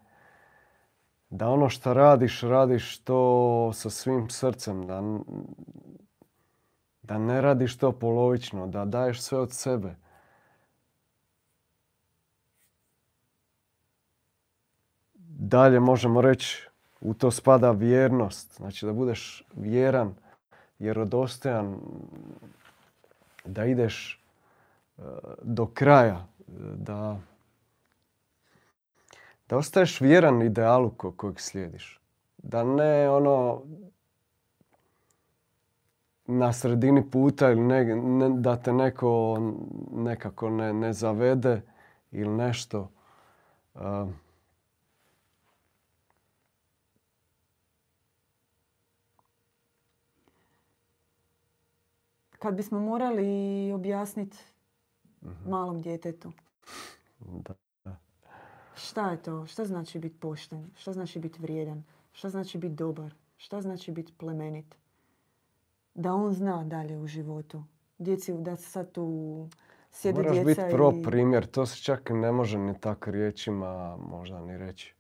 da 1.31 1.49
ono 1.49 1.69
što 1.69 1.95
radiš, 1.95 2.41
radiš 2.41 2.99
to 2.99 3.71
sa 3.75 3.91
svim 3.91 4.31
srcem, 4.31 4.87
da, 4.87 5.03
da 7.03 7.19
ne 7.19 7.41
radiš 7.41 7.79
to 7.79 7.93
polovično, 7.93 8.67
da 8.67 8.85
daješ 8.85 9.23
sve 9.23 9.39
od 9.39 9.53
sebe. 9.53 9.95
Dalje 15.29 15.81
možemo 15.81 16.21
reći, 16.21 16.69
u 17.01 17.15
to 17.15 17.31
spada 17.31 17.71
vjernost, 17.71 18.57
znači 18.57 18.87
da 18.87 18.93
budeš 18.93 19.45
vjeran, 19.57 20.15
vjerodostojan, 20.79 21.77
da 23.47 23.65
ideš 23.65 24.23
e, 24.99 25.03
do 25.43 25.67
kraja, 25.67 26.27
e, 26.39 26.53
da, 26.77 27.19
da 29.49 29.57
ostaješ 29.57 30.01
vjeran 30.01 30.43
idealu 30.43 30.91
ko- 30.91 31.13
kojeg 31.13 31.41
slijediš. 31.41 32.01
Da 32.39 32.65
ne 32.65 33.11
ono 33.11 33.63
na 36.27 36.53
sredini 36.53 37.11
puta 37.11 37.51
ili 37.51 37.61
ne, 37.61 37.85
ne- 37.97 38.41
da 38.41 38.57
te 38.57 38.73
neko 38.73 39.39
nekako 39.93 40.51
ne, 40.51 40.73
ne 40.73 40.93
zavede 40.93 41.63
ili 42.11 42.29
nešto. 42.31 42.91
E, 43.75 43.79
Kad 52.39 52.55
bismo 52.55 52.81
morali 52.81 53.73
objasniti 53.73 54.39
malom 55.47 55.83
djetetu 55.83 56.33
da. 57.19 57.55
šta 58.75 59.11
je 59.11 59.23
to, 59.23 59.47
šta 59.47 59.65
znači 59.65 59.99
biti 59.99 60.19
pošten, 60.21 60.71
šta 60.75 60.93
znači 60.93 61.19
biti 61.19 61.43
vrijedan, 61.43 61.85
šta 62.13 62.29
znači 62.29 62.59
biti 62.59 62.75
dobar, 62.75 63.15
šta 63.37 63.61
znači 63.61 63.93
biti 63.93 64.13
plemenit. 64.19 64.77
Da 65.95 66.15
on 66.15 66.33
zna 66.33 66.65
dalje 66.65 66.99
u 66.99 67.07
životu. 67.07 67.63
Djeci, 67.99 68.33
da 68.33 68.57
sad 68.57 68.93
tu 68.93 69.49
sjede 69.91 70.23
Moraš 70.23 70.35
djeca 70.35 70.63
biti 70.63 70.75
pro 70.77 70.93
i... 70.95 71.03
primjer, 71.03 71.47
to 71.47 71.67
se 71.67 71.83
čak 71.83 72.11
ne 72.11 72.33
može 72.33 72.59
ni 72.59 72.81
tak 72.81 73.09
riječima 73.09 73.97
možda 73.97 74.41
ni 74.41 74.59
reći. 74.59 74.95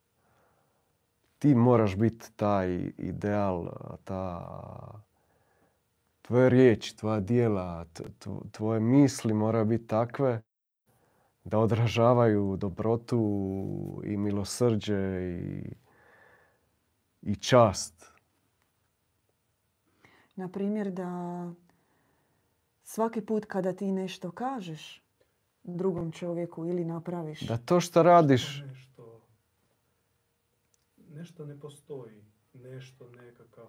Ti 1.39 1.55
moraš 1.55 1.97
biti 1.97 2.33
taj 2.37 2.93
ideal, 2.99 3.69
ta 4.05 4.47
tvoje 6.27 6.51
riječi, 6.51 6.97
tvoja 6.97 7.21
dijela, 7.21 7.87
tvoje 8.53 8.81
misli 8.81 9.35
moraju 9.35 9.65
biti 9.65 9.87
takve 9.87 10.43
da 11.45 11.59
odražavaju 11.59 12.57
dobrotu 12.57 13.21
i 14.05 14.17
milosrđe 14.17 14.97
i, 15.23 15.75
i 17.23 17.37
čast. 17.37 18.13
Na 20.37 20.49
primjer 20.49 20.91
da 20.91 21.11
svaki 22.83 23.21
put 23.21 23.45
kada 23.45 23.73
ti 23.73 23.93
nešto 23.93 24.31
kažeš 24.31 25.03
drugom 25.63 26.13
čovjeku 26.13 26.67
ili 26.67 26.85
napraviš, 26.85 27.41
Da 27.41 27.57
to 27.57 27.81
što 27.81 28.03
radiš, 28.03 28.63
Nešto, 28.67 29.21
nešto 31.09 31.47
ne 31.47 31.61
postoji. 31.61 32.25
Nešto 32.55 33.11
nekakav, 33.11 33.65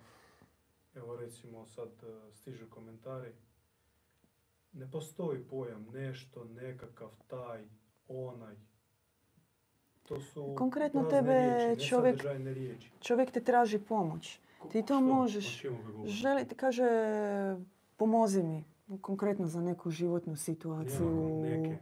evo 0.97 1.15
recimo 1.15 1.65
sad 1.65 1.89
e, 1.89 2.05
stižu 2.31 2.65
komentari. 2.67 3.31
Ne 4.73 4.91
postoji 4.91 5.39
pojam 5.41 5.85
nešto, 5.85 6.43
nekakav, 6.45 7.09
taj, 7.27 7.63
onaj. 8.07 8.55
To 10.03 10.21
su 10.21 10.55
Konkretno 10.55 11.03
tebe 11.03 11.33
riječi, 11.57 11.87
čovjek- 11.87 12.23
riječi. 12.45 12.91
čovjek 12.99 13.31
te 13.31 13.41
traži 13.41 13.79
pomoć. 13.79 14.39
Ko- 14.59 14.67
Ti 14.67 14.81
to 14.81 14.85
što? 14.85 15.01
možeš. 15.01 15.63
Želi, 16.05 16.47
ti 16.47 16.55
kaže, 16.55 16.83
pomozi 17.97 18.43
mi, 18.43 18.63
konkretno 18.97 19.47
za 19.47 19.61
neku 19.61 19.89
životnu 19.91 20.35
situaciju. 20.35 21.09
Neke. 21.41 21.77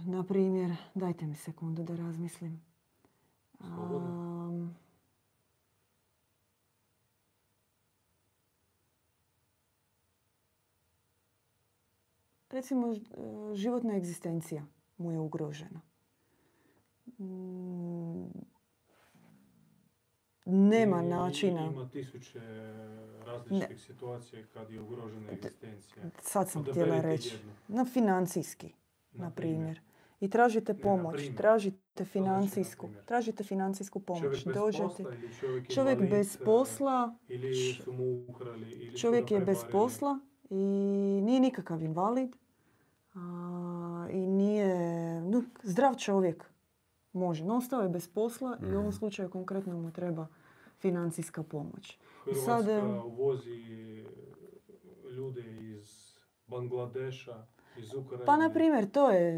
Na 0.00 0.24
primjer, 0.24 0.70
dajte 0.94 1.26
mi 1.26 1.34
sekundu 1.34 1.82
da 1.82 1.96
razmislim. 1.96 2.62
Recimo, 12.50 12.92
e, 12.92 12.98
životna 13.54 13.96
egzistencija 13.96 14.66
mu 14.98 15.12
je 15.12 15.18
ugrožena. 15.18 15.80
Mm, 17.18 18.30
Nema 20.46 21.02
I 21.02 21.06
načina. 21.06 21.60
Ima 21.62 21.88
tisuće 21.88 22.40
različitih 23.26 23.80
situacija 23.80 24.42
kad 24.52 24.70
je 24.70 24.80
ugrožena 24.80 25.32
egzistencija. 25.32 26.02
Sad 26.22 26.50
sam 26.50 26.64
htjela 26.64 27.00
reći. 27.00 27.34
jednu, 27.34 27.52
Na 27.68 27.84
financijski, 27.84 28.72
na 29.12 29.24
na 29.24 29.30
primjer. 29.30 29.80
I 30.20 30.30
tražite 30.30 30.74
pomoć, 30.74 31.14
primjer. 31.14 31.36
tražite 31.36 31.78
na 31.98 32.04
financijsku, 32.04 32.86
primjer? 32.86 33.04
tražite 33.04 33.44
financijsku 33.44 34.00
pomoć. 34.00 34.22
Čovjek 34.22 34.44
bez 34.44 34.54
Dođete. 34.54 34.84
posla 34.84 35.12
ili 35.14 35.34
čovjek, 35.40 35.68
Čovjek 35.68 35.98
bez 36.00 36.36
e, 36.36 36.44
posla, 36.44 37.14
Ili 37.28 37.54
su 37.54 37.92
mu 37.92 38.24
ukrali. 38.28 38.70
Ili 38.70 38.96
čovjek 38.98 39.30
je 39.30 39.40
bez 39.40 39.58
posla 39.72 40.18
i 40.50 40.56
nije 41.22 41.40
nikakav 41.40 41.82
invalid. 41.82 42.36
a, 43.14 43.20
I 44.12 44.18
nije, 44.18 44.76
no, 45.20 45.42
zdrav 45.62 45.94
čovjek 45.94 46.44
može. 47.12 47.44
No, 47.44 47.56
ostao 47.56 47.80
je 47.82 47.88
bez 47.88 48.08
posla 48.08 48.58
i 48.62 48.74
u 48.74 48.78
ovom 48.78 48.92
slučaju 48.92 49.30
konkretno 49.30 49.78
mu 49.78 49.90
treba 49.92 50.26
financijska 50.78 51.42
pomoć. 51.42 51.98
Hrvatska 52.24 52.44
sad, 52.44 52.66
uvozi 53.06 54.04
ljude 55.10 55.42
iz 55.60 56.16
Bangladeša, 56.46 57.46
iz 57.78 57.94
Ukrajine. 57.94 58.26
Pa, 58.26 58.36
na 58.36 58.50
primjer, 58.50 58.90
to 58.90 59.10
je, 59.10 59.32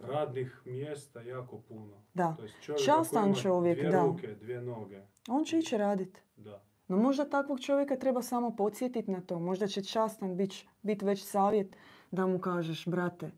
Radnih 0.00 0.62
mjesta 0.64 1.20
jako 1.20 1.58
puno. 1.58 2.02
da, 2.14 2.34
To 2.36 2.42
jest 2.42 2.54
čovjek 2.60 2.84
Častan 2.84 3.34
čovjek, 3.34 3.78
dvije 3.78 3.92
da. 3.92 4.02
ruke, 4.02 4.34
dvije 4.34 4.60
noge. 4.62 5.02
on 5.28 5.44
će 5.44 5.58
ići 5.58 5.76
raditi. 5.76 6.20
Da. 6.36 6.62
No 6.88 6.96
možda 6.96 7.24
takvog 7.24 7.60
čovjeka 7.60 7.96
treba 7.96 8.22
samo 8.22 8.56
podsjetiti 8.56 9.10
na 9.10 9.20
to. 9.20 9.38
Možda 9.38 9.66
će 9.66 9.84
častan 9.84 10.36
biti 10.36 10.68
bit 10.82 11.02
već 11.02 11.24
savjet 11.24 11.76
da 12.10 12.26
mu 12.26 12.38
kažeš, 12.38 12.86
brate, 12.86 13.30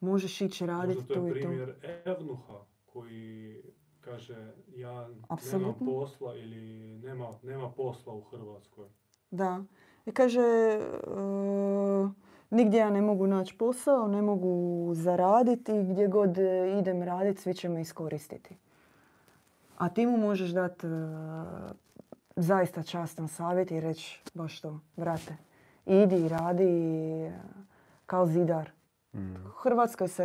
možeš 0.00 0.40
ići 0.40 0.66
raditi 0.66 0.98
Možda 0.98 1.14
to 1.14 1.20
tu 1.20 1.26
je 1.26 1.30
i 1.30 1.34
tu. 1.34 1.40
primjer 1.48 1.74
Evnuha 2.04 2.58
koji 2.86 3.62
kaže 4.00 4.52
ja 4.68 5.08
Apsolutno. 5.28 5.86
nemam 5.86 5.94
posla 5.94 6.34
ili 6.36 6.60
nema, 6.98 7.28
nema 7.42 7.70
posla 7.70 8.14
u 8.14 8.20
Hrvatskoj. 8.20 8.86
Da. 9.30 9.64
I 10.06 10.12
kaže, 10.12 10.40
e, 10.40 10.80
nigdje 12.50 12.78
ja 12.78 12.90
ne 12.90 13.02
mogu 13.02 13.26
naći 13.26 13.58
posao, 13.58 14.08
ne 14.08 14.22
mogu 14.22 14.90
zaraditi, 14.94 15.72
gdje 15.82 16.08
god 16.08 16.38
e, 16.38 16.76
idem 16.78 17.02
raditi, 17.02 17.40
svi 17.42 17.54
će 17.54 17.68
me 17.68 17.80
iskoristiti. 17.80 18.56
A 19.78 19.88
ti 19.88 20.06
mu 20.06 20.16
možeš 20.16 20.50
dati 20.50 20.86
zaista 22.36 22.82
častan 22.82 23.28
savjet 23.28 23.70
i 23.70 23.80
reći 23.80 24.22
baš 24.34 24.60
to, 24.60 24.80
brate, 24.96 25.36
idi 25.86 26.16
i 26.16 26.28
radi 26.28 26.64
e, 27.22 27.32
kao 28.06 28.26
zidar. 28.26 28.70
mm, 29.14 29.34
U 29.36 29.52
Hrvatskoj 29.52 30.08
se 30.08 30.24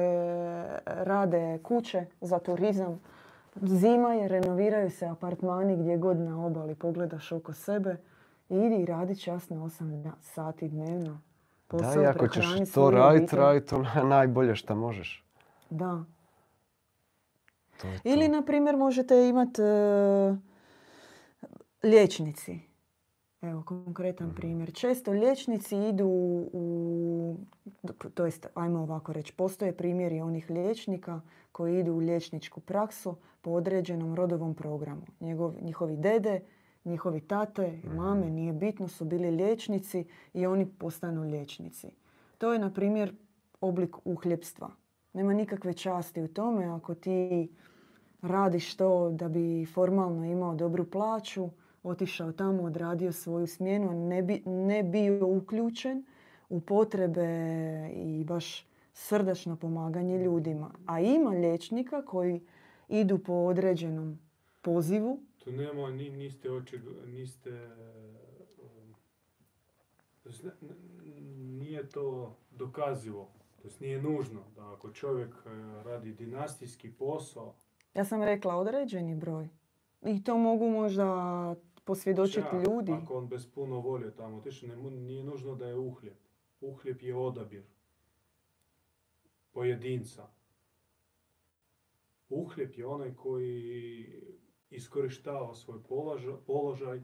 rade 0.86 1.60
kuće 1.60 2.06
za 2.21 2.39
turizam. 2.39 3.00
Zima 3.56 4.13
je, 4.13 4.28
renoviraju 4.28 4.89
se 4.91 5.06
apartmani 5.08 5.78
gdje 5.78 5.97
god 5.97 6.17
na 6.17 6.45
obali 6.45 6.76
pogledaš 6.76 7.32
oko 7.32 7.54
sebe. 7.54 7.97
I 8.50 8.56
idi 8.56 8.76
i 8.76 8.86
radi 8.86 9.15
časno 9.15 9.56
8 9.58 10.04
da- 10.04 10.12
sati 10.21 10.69
dnevno. 10.69 11.21
Posao 11.67 11.95
da, 11.95 12.02
i 12.02 12.06
ako 12.06 12.28
ćeš 12.28 12.45
to 12.74 12.91
raditi, 12.91 13.36
raditi 13.36 13.67
to 13.67 13.78
naj- 13.78 14.08
najbolje 14.15 14.56
što 14.56 14.76
možeš. 14.76 15.26
Da. 15.69 16.04
To 17.82 17.88
je 17.88 17.95
to. 17.95 18.10
Ili, 18.10 18.28
na 18.28 18.41
primjer, 18.41 18.78
možete 18.78 19.30
imati 19.30 19.62
liječnici. 21.84 22.60
Evo, 23.41 23.63
konkretan 23.63 24.28
Mhm. 24.28 24.36
primjer. 24.36 24.74
Često 24.74 25.12
liječnici 25.12 25.78
idu 25.78 26.08
u, 26.54 27.36
to 28.13 28.26
jest, 28.26 28.48
ajmo 28.54 28.80
ovako 28.80 29.13
reći, 29.13 29.34
postoje 29.34 29.78
primjeri 29.78 30.22
onih 30.22 30.50
liječnika 30.50 31.22
koji 31.52 31.80
idu 31.80 31.94
u 31.94 31.98
liječničku 31.98 32.60
praksu 32.60 33.15
po 33.41 33.52
određenom 33.52 34.15
rodovom 34.15 34.54
programu. 34.56 35.02
Njegov, 35.20 35.54
njihovi 35.62 35.98
dede, 35.98 36.41
njihovi 36.86 37.20
tate 37.22 37.80
i 37.84 37.89
mame, 37.89 38.26
Mhm. 38.26 38.36
nije 38.36 38.54
bitno, 38.54 38.88
su 38.88 39.06
bili 39.06 39.32
liječnici 39.32 40.04
i 40.34 40.46
oni 40.46 40.65
postanu 40.67 41.22
liječnici. 41.24 41.88
To 42.38 42.54
je, 42.54 42.60
na 42.60 42.74
primjer, 42.74 43.15
oblik 43.62 43.96
uhljebstva. 44.06 44.70
Nema 45.13 45.34
nikakve 45.34 45.74
časti 45.74 46.22
u 46.22 46.28
tome 46.28 46.65
ako 46.65 46.96
ti 46.96 47.50
radiš 48.22 48.76
to 48.76 49.10
da 49.10 49.28
bi 49.30 49.65
formalno 49.65 50.26
imao 50.26 50.56
dobru 50.56 50.86
plaću, 50.86 51.50
otišao 51.84 52.32
tamo, 52.32 52.63
odradio 52.63 53.12
svoju 53.12 53.48
smjenu, 53.48 53.89
a 53.89 53.94
ne, 53.94 54.22
bi, 54.24 54.41
ne 54.46 54.84
bio 54.84 55.28
uključen 55.28 56.04
u 56.50 56.62
potrebe 56.62 57.26
i 57.94 58.24
baš 58.24 58.67
srdačno 58.94 59.56
pomaganje 59.56 60.17
ljudima. 60.17 60.72
A 60.86 61.00
ima 61.00 61.30
liječnika 61.30 62.02
koji 62.02 62.41
idu 62.89 63.20
po 63.20 63.34
određenom 63.34 64.20
pozivu. 64.62 65.20
Tu 65.38 65.52
nema, 65.52 65.89
ni, 65.89 66.10
niste, 66.10 66.50
očig- 66.50 67.06
niste 67.08 67.70
um, 68.58 68.96
zna- 70.26 70.52
nije 71.38 71.89
to 71.89 72.36
dokazivo. 72.52 73.28
To 73.62 73.67
nije 73.80 74.02
nužno 74.02 74.41
da 74.56 74.74
ako 74.74 74.91
čovjek 74.91 75.30
e, 75.36 75.50
radi 75.84 76.13
dinastijski 76.13 76.91
posao, 76.91 77.54
Ja 77.94 78.06
sam 78.06 78.24
rekla 78.24 78.56
određeni 78.56 79.15
broj. 79.15 79.50
I 80.04 80.24
to 80.24 80.38
mogu 80.38 80.70
možda 80.70 81.06
posvjedočiti 81.91 82.56
ljudi. 82.67 82.91
ako 82.91 83.17
on 83.17 83.27
bez 83.27 83.47
puno 83.47 83.80
volje 83.80 84.15
tamo 84.15 84.38
otišao, 84.38 84.69
nije 84.89 85.23
nužno 85.23 85.56
da 85.56 85.67
je 85.67 85.77
uhljeb. 85.77 86.17
Uhljeb 86.62 87.01
je 87.01 87.15
odabir 87.15 87.63
pojedinca. 89.51 90.27
Uhljeb 92.30 92.73
je 92.75 92.86
onaj 92.86 93.15
koji 93.15 94.06
iskorištava 94.69 95.56
svoj 95.56 95.84
položaj, 95.84 96.34
položaj 96.45 97.01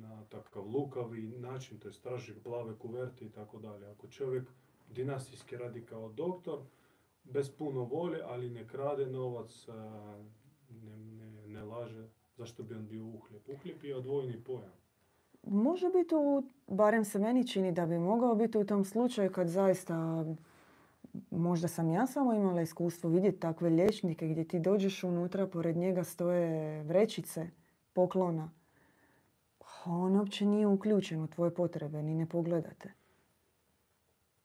na 0.00 0.24
takav 0.24 0.66
lukavi 0.66 1.28
način, 1.28 1.78
to 1.78 1.88
je 1.88 2.00
traži 2.02 2.34
plave 2.42 2.78
kuverte 2.78 3.24
i 3.24 3.32
tako 3.32 3.58
dalje. 3.58 3.86
Ako 3.86 4.08
čovjek 4.08 4.48
dinastijski 4.88 5.56
radi 5.56 5.86
kao 5.86 6.12
doktor, 6.12 6.60
bez 7.24 7.50
puno 7.50 7.84
volje, 7.84 8.20
ali 8.24 8.50
ne 8.50 8.68
krade 8.68 9.06
novac, 9.06 9.66
ne, 10.70 10.96
ne, 10.96 11.46
ne 11.46 11.64
laže, 11.64 12.08
zašto 12.38 12.62
bi 12.62 12.74
on 12.74 12.86
bio 12.86 13.04
uhljeb? 13.04 13.42
Uhljeb 13.48 13.84
je 13.84 13.96
odvojeni 13.96 14.44
pojam. 14.44 14.72
Može 15.42 15.90
biti, 15.90 16.14
u, 16.14 16.42
barem 16.66 17.04
se 17.04 17.18
meni 17.18 17.46
čini 17.46 17.72
da 17.72 17.86
bi 17.86 17.98
mogao 17.98 18.34
biti 18.34 18.58
u 18.58 18.66
tom 18.66 18.84
slučaju 18.84 19.32
kad 19.32 19.48
zaista, 19.48 20.24
možda 21.30 21.68
sam 21.68 21.90
ja 21.90 22.06
samo 22.06 22.32
imala 22.34 22.62
iskustvo 22.62 23.10
vidjeti 23.10 23.40
takve 23.40 23.70
liječnike 23.70 24.28
gdje 24.28 24.48
ti 24.48 24.58
dođeš 24.58 25.04
unutra, 25.04 25.46
pored 25.46 25.76
njega 25.76 26.04
stoje 26.04 26.82
vrećice 26.82 27.50
poklona. 27.92 28.50
On 29.86 30.16
uopće 30.16 30.46
nije 30.46 30.66
uključen 30.66 31.22
u 31.22 31.26
tvoje 31.26 31.54
potrebe, 31.54 32.02
ni 32.02 32.14
ne 32.14 32.26
pogledate. 32.26 32.92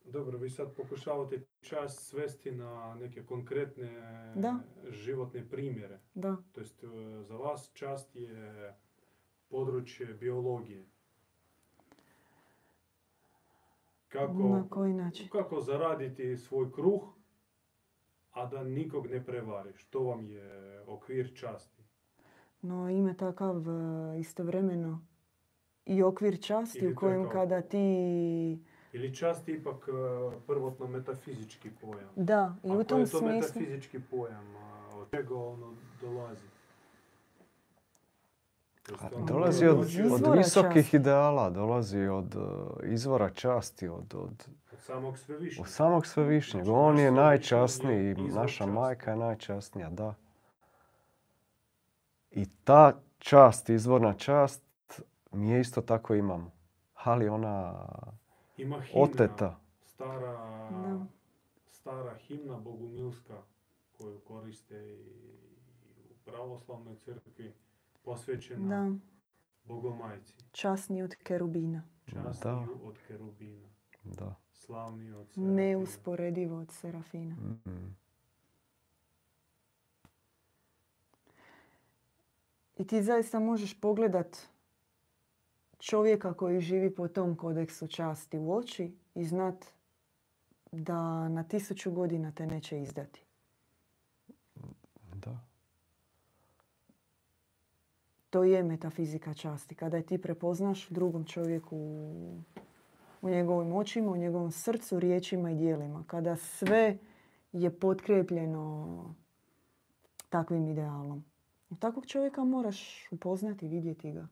Dobro, 0.05 0.37
vi 0.37 0.49
sad 0.49 0.73
pokušavate 0.73 1.41
čast 1.61 1.99
svesti 2.01 2.51
na 2.51 2.95
neke 2.95 3.23
konkretne 3.23 3.89
Da. 4.35 4.59
životne 4.85 5.49
primjere. 5.49 5.99
Da, 6.13 6.37
To 6.51 6.61
jest, 6.61 6.83
za 7.19 7.35
vas 7.35 7.71
čast 7.73 8.15
je 8.15 8.73
područje 9.49 10.05
biologije. 10.07 10.85
Kako, 14.09 14.33
na 14.33 14.69
koji 14.69 14.93
način? 14.93 15.27
kako 15.29 15.61
zaraditi 15.61 16.37
svoj 16.37 16.71
kruh, 16.71 17.01
a 18.31 18.45
da 18.45 18.63
nikog 18.63 19.07
ne 19.07 19.25
prevariš. 19.25 19.85
To 19.85 19.99
vam 20.01 20.25
je 20.25 20.49
okvir 20.81 21.31
časti. 21.35 21.83
No 22.61 22.89
ima 22.89 23.13
takav 23.13 23.55
e, 23.59 24.19
istovremeno 24.19 25.05
i 25.85 26.03
okvir 26.03 26.41
časti 26.41 26.79
Ili 26.79 26.93
u 26.93 26.95
kojem 26.95 27.23
kao- 27.23 27.31
kada 27.31 27.61
ti... 27.61 28.59
Ili 28.93 29.15
čast 29.15 29.47
je 29.47 29.55
ipak 29.55 29.87
e, 29.87 29.91
prvotno 30.47 30.87
metafizički 30.87 31.69
pojam. 31.81 32.09
Da, 32.15 32.55
i 32.63 32.71
u 32.71 32.83
tom 32.83 32.99
je 32.99 33.05
to 33.05 33.17
smislu... 33.17 33.27
metafizički 33.27 33.99
pojam? 34.11 34.55
A 34.55 34.97
Od 34.97 35.09
čega 35.09 35.35
ono 35.35 35.73
dolazi? 36.01 36.45
To 38.83 38.91
jest 38.91 39.03
A 39.03 39.09
ono 39.15 39.25
Dolazi 39.25 39.65
od, 39.67 39.77
od 40.11 40.37
visokih 40.37 40.83
časti. 40.83 40.97
ideala, 40.97 41.49
dolazi 41.49 41.99
od 41.99 42.35
uh, 42.35 42.43
izvora 42.83 43.29
časti, 43.29 43.87
od, 43.87 44.13
od, 44.15 44.47
od 44.73 44.79
samog 44.79 45.17
svevišnjeg. 45.17 45.65
od 45.65 45.71
samog 45.71 46.05
svevišnjeg. 46.05 46.63
Znači, 46.63 46.77
On 46.79 46.99
je 46.99 47.11
najčasniji 47.11 48.05
je 48.05 48.11
i 48.11 48.15
naša 48.15 48.57
časti. 48.57 48.71
majka 48.71 49.11
je 49.11 49.17
najčasnija, 49.17 49.89
da. 49.89 50.13
I 52.31 52.45
ta 52.63 52.93
čast, 53.17 53.69
izvorna 53.69 54.13
čast, 54.13 54.63
mi 55.31 55.49
je 55.49 55.61
isto 55.61 55.81
tako 55.81 56.15
imamo. 56.15 56.51
Ali 56.93 57.29
ona 57.29 57.85
Ima 58.57 58.81
himna, 58.81 59.03
oteta. 59.03 59.59
Stara, 59.83 60.31
Da. 60.71 61.05
stara 61.71 62.15
himna 62.17 62.57
bogumilska 62.57 63.41
koju 63.91 64.19
koriste 64.19 64.93
i 64.93 65.31
u 66.03 66.15
pravoslavnoj 66.25 66.95
crkvi 66.95 67.53
posvećena 68.03 68.67
Da, 68.69 68.95
bogomajci. 69.65 70.33
časni 70.51 71.01
od 71.01 71.15
kerubina. 71.15 71.83
Časniju 72.05 72.79
od 72.83 72.97
kerubina. 73.07 73.69
Da. 74.03 74.35
Slavniju 74.51 75.17
od 75.17 75.27
serafina. 75.27 75.53
Neusporedivo 75.53 76.57
od 76.57 76.71
serafina. 76.71 77.35
Mm. 77.35 77.95
I 82.77 82.87
ti 82.87 83.03
zaista 83.03 83.39
možeš 83.39 83.79
pogledat 83.81 84.37
čovjeka 85.83 86.33
koji 86.33 86.61
živi 86.61 86.95
po 86.95 87.07
tom 87.07 87.35
kodeksu 87.35 87.87
časti 87.87 88.37
u 88.37 88.53
oči 88.53 88.97
i 89.15 89.25
znat 89.25 89.65
da 90.71 91.29
na 91.29 91.43
tisuću 91.43 91.91
godina 91.91 92.31
te 92.31 92.47
neće 92.47 92.81
izdati. 92.81 93.25
Da. 95.15 95.39
To 98.29 98.43
je 98.43 98.63
metafizika 98.63 99.33
časti. 99.33 99.75
Kada 99.75 99.97
je 99.97 100.05
ti 100.05 100.17
prepoznaš 100.17 100.89
drugom 100.89 101.25
čovjeku 101.25 101.77
u, 103.21 103.29
njegovim 103.29 103.73
očima, 103.73 104.11
u 104.11 104.17
njegovom 104.17 104.51
srcu, 104.51 104.99
riječima 104.99 105.51
i 105.51 105.55
dijelima. 105.55 106.03
Kada 106.07 106.35
sve 106.35 106.97
je 107.51 107.79
potkrepljeno 107.79 109.15
takvim 110.29 110.67
idealom. 110.67 111.23
I 111.69 111.75
takvog 111.75 112.05
čovjeka 112.05 112.43
moraš 112.43 113.07
upoznati, 113.11 113.67
vidjeti 113.67 114.11
ga. 114.11 114.27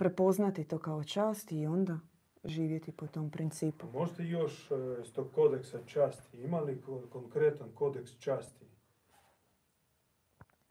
Prepoznati 0.00 0.64
to 0.64 0.78
kao 0.78 1.04
čast 1.04 1.52
i 1.52 1.66
onda 1.66 1.98
živjeti 2.44 2.92
po 2.92 3.06
tom 3.06 3.30
principu. 3.30 3.86
A 3.86 3.90
Možete 3.92 4.24
još 4.24 4.70
e, 4.70 4.74
iz 5.02 5.12
tog 5.12 5.32
kodeksa 5.34 5.78
časti, 5.86 6.38
ima 6.38 6.60
li 6.60 6.80
ko- 6.80 7.02
konkretan 7.10 7.68
kodeks 7.74 8.18
časti? 8.18 8.64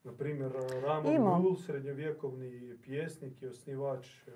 Na 0.03 0.13
primjer, 0.13 0.51
Ramon 0.83 1.15
Ima. 1.15 1.37
Lul, 1.37 1.55
srednjovjekovni 1.55 2.77
pjesnik 2.81 3.41
i 3.41 3.47
osnivač, 3.47 4.27
e, 4.27 4.31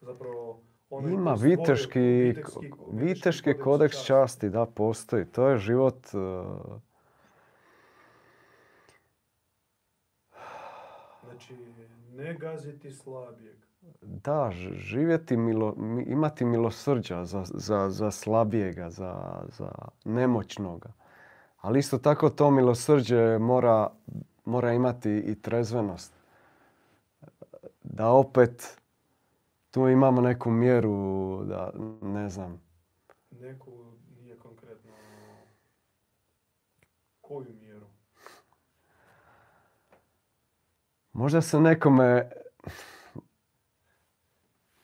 zapravo 0.00 0.62
onaj 0.90 1.12
Ima 1.12 1.34
viteški, 1.34 1.98
viteški- 2.00 2.72
viteški 2.92 3.54
kodeks 3.54 4.04
časti, 4.04 4.50
da, 4.50 4.66
postoji. 4.66 5.24
To 5.26 5.48
je 5.48 5.58
život... 5.58 6.06
uh, 6.14 6.80
Znači, 11.24 11.54
ne 12.12 12.34
gaziti 12.34 12.92
slabijeg. 12.92 13.71
Da, 14.02 14.50
živjeti, 14.72 15.36
milo, 15.36 15.74
mi- 15.76 16.02
imati 16.02 16.44
milosrđa 16.44 17.24
za, 17.24 17.44
za, 17.44 17.90
za 17.90 18.10
slabijega, 18.10 18.90
za, 18.90 19.42
za 19.48 19.72
nemoćnoga. 20.04 20.92
Ali 21.60 21.78
isto 21.78 21.98
tako 21.98 22.30
to 22.30 22.50
milosrđe 22.50 23.38
mora, 23.38 23.90
mora 24.44 24.72
imati 24.72 25.10
i 25.10 25.34
trezvenost. 25.34 26.12
Da 27.82 28.08
opet 28.08 28.78
tu 29.70 29.88
imamo 29.88 30.20
neku 30.20 30.50
mjeru, 30.50 31.44
da 31.44 31.72
ne 32.02 32.28
znam, 32.28 32.60
Neku 33.30 33.70
nije 34.20 34.38
konkretno 34.38 34.92
koju 37.20 37.54
mjeru. 37.60 37.86
možda 41.12 41.40
se 41.40 41.60
nekome 41.60 42.30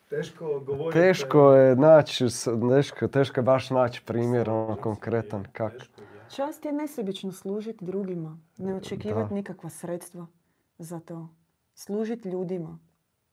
Teško 0.08 0.60
govoriti. 0.60 1.00
teško 1.00 1.52
je 1.52 1.76
naći, 1.76 2.24
teško, 2.70 3.08
teško 3.08 3.40
je 3.40 3.44
baš 3.44 3.70
naći 3.70 4.02
primjer 4.04 4.50
ono 4.50 4.76
konkretan 4.76 5.44
kak. 5.52 5.72
Čast 6.36 6.64
je 6.64 6.72
nesebično 6.72 7.32
služiti 7.32 7.84
drugima. 7.84 8.38
Ne 8.58 8.74
očekivati 8.74 9.34
nikakva 9.34 9.70
sredstva 9.70 10.26
za 10.78 11.00
to. 11.00 11.28
Služiti 11.74 12.28
ljudima. 12.28 12.78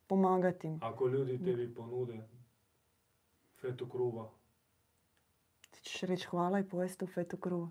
Pomagati 0.07 0.67
im. 0.67 0.79
Ako 0.83 1.07
ljudi 1.07 1.37
tebi 1.45 1.73
ponude 1.75 2.27
fetu 3.61 3.89
kruva, 3.89 4.29
Ti 5.71 5.81
ćeš 5.81 6.01
reći 6.01 6.27
hvala 6.27 6.59
i 6.59 6.63
pojesti 6.63 6.99
tu 6.99 7.07
fetu 7.07 7.37
kruva. 7.37 7.69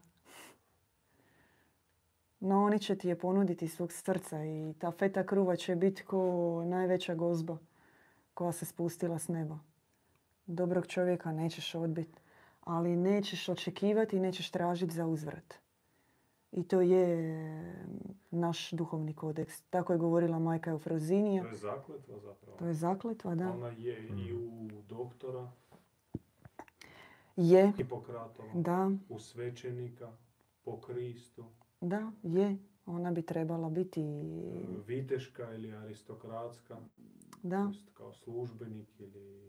No 2.40 2.64
oni 2.64 2.78
će 2.78 2.98
ti 2.98 3.08
je 3.08 3.18
ponuditi 3.18 3.64
iz 3.64 3.74
svog 3.74 3.92
srca 3.92 4.44
i 4.44 4.74
ta 4.78 4.90
feta 4.90 5.26
kruva 5.26 5.56
će 5.56 5.76
biti 5.76 6.02
ko 6.02 6.62
najveća 6.66 7.14
gozba 7.14 7.58
koja 8.34 8.52
se 8.52 8.64
spustila 8.64 9.18
s 9.18 9.28
neba. 9.28 9.58
Dobrog 10.46 10.86
čovjeka 10.86 11.32
nećeš 11.32 11.74
odbiti, 11.74 12.20
ali 12.60 12.96
nećeš 12.96 13.48
očekivati 13.48 14.16
i 14.16 14.20
nećeš 14.20 14.50
tražiti 14.50 14.94
za 14.94 15.06
uzvrat. 15.06 15.54
I 16.52 16.62
to 16.62 16.80
je 16.80 17.34
naš 18.30 18.70
duhovni 18.70 19.14
kodeks. 19.14 19.60
Tako 19.60 19.92
je 19.92 19.98
govorila 19.98 20.38
majka 20.38 20.70
Eufrozinija. 20.70 21.42
to 21.42 21.48
je 21.48 21.54
zakletva 21.54 22.18
zapravo. 22.18 22.58
To 22.58 22.66
je 22.66 22.74
zakletva, 22.74 23.34
da. 23.34 23.52
Ona 23.52 23.68
je 23.68 24.08
i 24.08 24.34
u 24.34 24.82
doktora 24.88 25.50
Je, 27.36 27.72
Hipokratova, 27.76 28.48
da, 28.54 28.90
u 29.08 29.18
svećenika, 29.18 30.12
po 30.64 30.80
Kristu, 30.80 31.44
da, 31.80 32.12
je. 32.22 32.56
Ona 32.86 33.12
bi 33.12 33.22
trebala 33.22 33.70
biti, 33.70 34.00
viteška 34.86 35.54
ili 35.54 35.72
aristokratska, 35.72 36.80
da, 37.42 37.72
kao 37.94 38.12
službenik 38.14 39.00
ili 39.00 39.44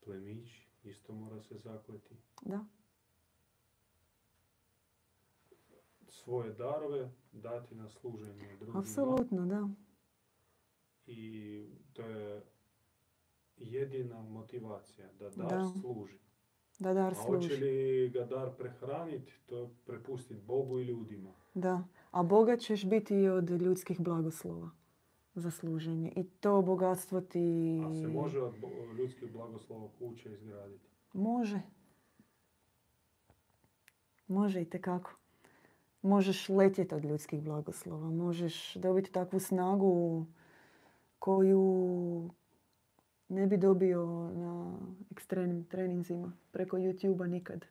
plemić, 0.00 0.48
isto 0.84 1.14
mora 1.14 1.40
se 1.40 1.56
zakleti. 1.56 2.14
da. 2.42 2.64
Svoje 6.08 6.52
darove 6.52 7.10
dati 7.32 7.74
na 7.74 7.88
služenje 7.88 8.56
drugima. 8.56 8.78
Apsolutno, 8.78 9.46
da. 9.46 9.68
I 11.06 11.66
to 11.92 12.02
je 12.02 12.42
jedina 13.56 14.22
motivacija, 14.22 15.08
da 15.12 15.30
dar 15.30 15.48
Da. 15.50 15.72
služi. 15.80 16.18
Da 16.78 16.94
dar 16.94 17.12
A 17.12 17.16
hoće 17.16 17.48
služi. 17.48 17.64
li 17.64 18.08
ga 18.10 18.24
dar 18.24 18.56
prehraniti, 18.56 19.32
to 19.46 19.70
prepustiti 19.86 20.40
Bogu 20.40 20.80
i 20.80 20.84
ljudima. 20.84 21.32
Da. 21.54 21.84
A 22.10 22.22
bogat 22.22 22.60
ćeš 22.60 22.84
biti 22.84 23.14
i 23.14 23.28
od 23.28 23.50
ljudskih 23.50 24.00
blagoslova 24.00 24.70
za 25.34 25.50
služenje. 25.50 26.12
I 26.16 26.24
to 26.24 26.62
bogatstvo 26.62 27.20
ti... 27.20 27.80
A 27.86 27.94
se 27.94 28.08
može 28.08 28.40
od 28.40 28.54
ljudskih 28.98 29.32
blagoslova 29.32 29.88
kuće 29.98 30.32
izgraditi. 30.32 30.88
Može. 31.12 31.60
Može 34.26 34.62
i 34.62 34.70
tekako. 34.70 35.10
Možeš 36.02 36.48
letjeti 36.48 36.94
od 36.94 37.04
ljudskih 37.04 37.42
blagoslova. 37.42 38.10
Možeš 38.10 38.74
dobiti 38.74 39.12
takvu 39.12 39.40
snagu 39.40 40.26
koju 41.18 42.30
ne 43.28 43.46
bi 43.46 43.56
dobio 43.56 44.30
na 44.34 44.78
ekstremnim 45.10 45.64
treninzima 45.64 46.32
preko 46.52 46.76
YouTube-a 46.76 47.26
nikad. 47.26 47.66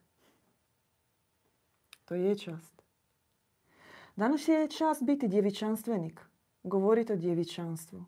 To 2.04 2.14
je 2.14 2.38
čast. 2.38 2.82
Danas 4.20 4.48
je 4.48 4.68
čast 4.68 5.04
biti 5.04 5.28
djevičanstvenik. 5.28 6.20
Govoriti 6.62 7.12
o 7.12 7.16
djevičanstvu. 7.16 8.04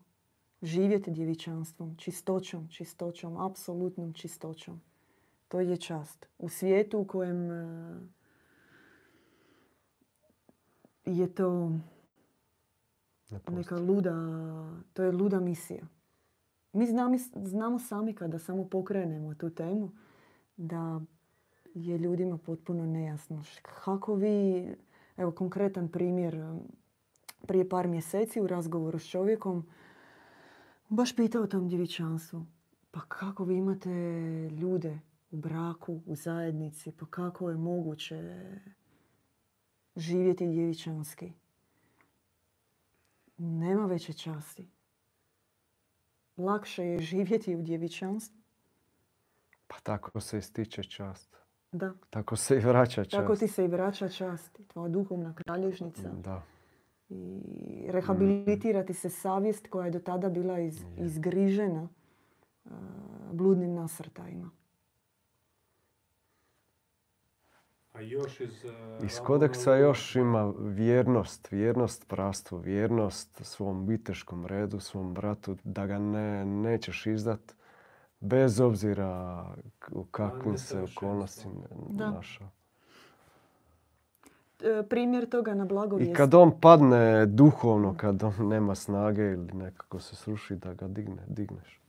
Živjeti 0.61 1.11
djevičanstvom, 1.11 1.95
čistoćom, 1.97 2.67
čistoćom, 2.67 3.37
apsolutnom 3.37 4.13
čistoćom. 4.13 4.81
To 5.47 5.59
je 5.59 5.77
čast. 5.77 6.25
U 6.37 6.49
svijetu 6.49 6.99
u 6.99 7.05
kojem 7.05 7.51
e, 7.51 7.99
je 11.05 11.35
to 11.35 11.71
Ne 13.31 13.39
neka 13.51 13.79
luda, 13.79 14.15
to 14.93 15.03
je 15.03 15.11
luda 15.11 15.39
misija. 15.39 15.85
Mi 16.73 16.85
znamo, 16.85 17.17
znamo 17.45 17.79
sami 17.79 18.15
kada 18.15 18.39
samo 18.39 18.69
pokrenemo 18.69 19.35
tu 19.35 19.49
temu 19.49 19.91
da 20.57 21.01
je 21.73 21.97
ljudima 21.97 22.37
potpuno 22.37 22.85
nejasno. 22.85 23.43
Kako 23.61 24.15
vi, 24.15 24.67
evo 25.17 25.31
konkretan 25.31 25.87
primjer, 25.87 26.57
prije 27.47 27.69
par 27.69 27.87
mjeseci 27.87 28.41
u 28.41 28.47
razgovoru 28.47 28.99
s 28.99 29.09
čovjekom 29.09 29.67
baš 30.89 31.15
pitao 31.15 31.43
o 31.43 31.47
tom 31.47 31.67
djevičanstvu. 31.67 32.45
Pa 32.91 33.01
kako 33.01 33.43
vi 33.43 33.55
imate 33.55 33.89
ljude 34.49 34.99
u 35.31 35.37
braku, 35.37 36.01
u 36.05 36.15
zajednici, 36.15 36.91
pa 36.91 37.05
kako 37.05 37.49
je 37.49 37.57
moguće 37.57 38.45
živjeti 39.95 40.47
djevičanski? 40.47 41.33
Nema 43.37 43.85
veće 43.85 44.13
časti. 44.13 44.69
Lakše 46.37 46.83
je 46.83 46.99
živjeti 46.99 47.55
u 47.55 47.61
djevičanstvu. 47.61 48.37
Pa 49.67 49.75
tako 49.83 50.19
se 50.19 50.37
ističe 50.37 50.83
čast. 50.83 51.42
Da, 51.73 51.93
Tako 52.09 52.35
se 52.35 52.55
i 52.55 52.59
vraća 52.59 53.03
čast. 53.03 53.11
tako 53.11 53.35
ti 53.35 53.47
se 53.47 53.65
i 53.65 53.67
vraća 53.67 54.09
čast. 54.09 54.59
Tvoja 54.67 54.89
duhovna 54.89 55.33
kralježnica. 55.35 56.09
Da. 56.09 56.41
I 57.09 57.41
rehabilitira 57.87 58.85
ti 58.85 58.93
se 58.93 59.09
savjest 59.09 59.67
koja 59.67 59.85
je 59.85 59.91
do 59.91 59.99
tada 59.99 60.29
bila 60.29 60.59
iz, 60.59 60.85
izgrižena 60.97 61.87
uh, 62.65 62.71
bludnim 63.31 63.73
nasrtajima. 63.73 64.49
A 67.93 68.01
još 68.01 68.39
iz... 68.39 68.65
e, 68.65 69.05
Iz 69.05 69.19
kodeksa 69.19 69.75
još 69.75 70.15
ima 70.15 70.53
vjernost, 70.59 71.51
vjernost 71.51 72.07
prastu, 72.07 72.57
vjernost 72.57 73.41
svom 73.43 73.85
viteškom 73.87 74.45
redu, 74.45 74.79
svom 74.79 75.13
bratu, 75.13 75.57
da 75.63 75.85
ga 75.85 75.99
ne, 75.99 76.45
nećeš 76.45 77.05
izdat 77.05 77.55
bez 78.23 78.59
obzira 78.59 79.45
u 79.91 80.03
kakvim 80.03 80.57
se 80.57 80.81
okolnostima 80.81 81.65
našao. 81.89 82.47
E, 84.63 84.83
primjer 84.89 85.29
toga 85.29 85.53
na 85.53 85.63
I 85.63 85.67
blagovijest. 85.67 86.17
kad 86.17 86.33
on 86.33 86.59
padne 86.61 87.25
duhovno, 87.25 87.95
kad 87.97 88.23
on 88.23 88.47
nema 88.47 88.75
snage 88.75 89.23
ili 89.23 89.53
nekako 89.53 89.99
se 89.99 90.15
sruši, 90.15 90.55
da 90.55 90.73
ga 90.73 90.87
digne, 90.87 91.23
digneš. 91.27 91.81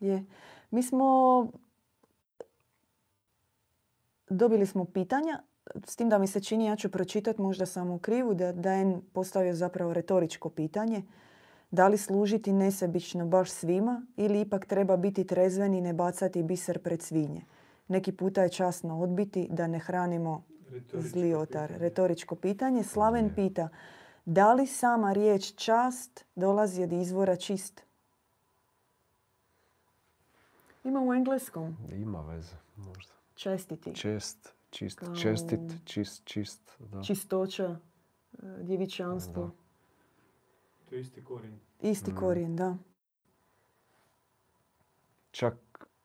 Je. 0.00 0.24
Mi 0.70 0.82
smo 0.82 1.06
dobili 4.28 4.66
smo 4.66 4.84
pitanja, 4.84 5.42
s 5.84 5.96
tim 5.96 6.08
da 6.08 6.18
mi 6.18 6.26
se 6.26 6.40
čini, 6.40 6.64
ja 6.64 6.76
ću 6.76 6.90
pročitati 6.90 7.40
možda 7.40 7.66
samo 7.66 7.94
u 7.94 7.98
krivu, 7.98 8.34
da 8.34 8.52
da 8.52 8.72
je 8.72 9.00
postavio 9.12 9.54
zapravo 9.54 9.92
retoričko 9.92 10.50
pitanje. 10.50 11.02
Da 11.70 11.88
li 11.88 11.98
služiti 11.98 12.52
nesebično 12.52 13.26
baš 13.26 13.50
svima 13.50 14.02
ili 14.16 14.40
ipak 14.40 14.66
treba 14.66 14.96
biti 14.96 15.24
trezven 15.24 15.74
i 15.74 15.80
ne 15.80 15.92
bacati 15.92 16.42
biser 16.42 16.78
pred 16.78 17.02
svinje? 17.02 17.42
Neki 17.88 18.12
puta 18.12 18.42
je 18.42 18.48
časno 18.48 19.00
odbiti 19.00 19.48
da 19.50 19.66
ne 19.66 19.78
hranimo 19.78 20.44
Retoričko 20.70 21.00
zli 21.02 21.34
otar. 21.34 21.66
pitanje. 21.66 21.78
Retoričko 21.80 22.34
pitanje. 22.36 22.82
Slaven 22.84 23.34
pita, 23.34 23.68
da 24.24 24.52
li 24.52 24.66
sama 24.66 25.12
riječ 25.12 25.54
čast 25.54 26.24
dolazi 26.34 26.82
od 26.82 26.92
izvora 26.92 27.36
čist? 27.36 27.82
Ima 30.84 31.00
u 31.00 31.14
engleskom 31.14 31.76
Ima 31.90 32.20
veze, 32.22 32.56
možda. 32.76 33.12
čestiti. 33.34 33.94
Čest, 33.94 34.52
čist, 34.70 34.98
Kao- 34.98 35.16
čestit, 35.16 35.60
čist, 35.84 36.24
čist. 36.24 36.60
Da. 36.80 37.02
Čistoća, 37.02 37.76
e, 38.32 38.62
djevičanstvo. 38.62 39.42
Da. 39.44 39.65
To 40.86 40.94
je 40.94 41.00
isti 41.00 41.24
korijen. 41.24 41.60
Isti 41.80 42.12
Mm. 42.12 42.16
korijen, 42.16 42.56
da. 42.56 42.76
Čak 45.30 45.54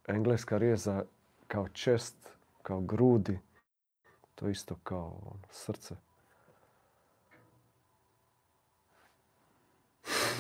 engleska 0.07 0.57
riječ 0.57 0.79
za 0.79 1.05
kao 1.47 1.69
čest, 1.69 2.29
kao 2.61 2.82
grudi, 2.82 3.39
to 4.36 4.49
isto 4.49 4.75
kao 4.84 5.19
ono, 5.23 5.41
srce. 5.51 5.95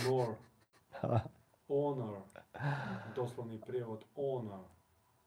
Honor. 0.05 0.35
Honor. 1.67 2.17
Doslovni 3.15 3.61
prijevod 3.61 4.05
honor. 4.15 4.65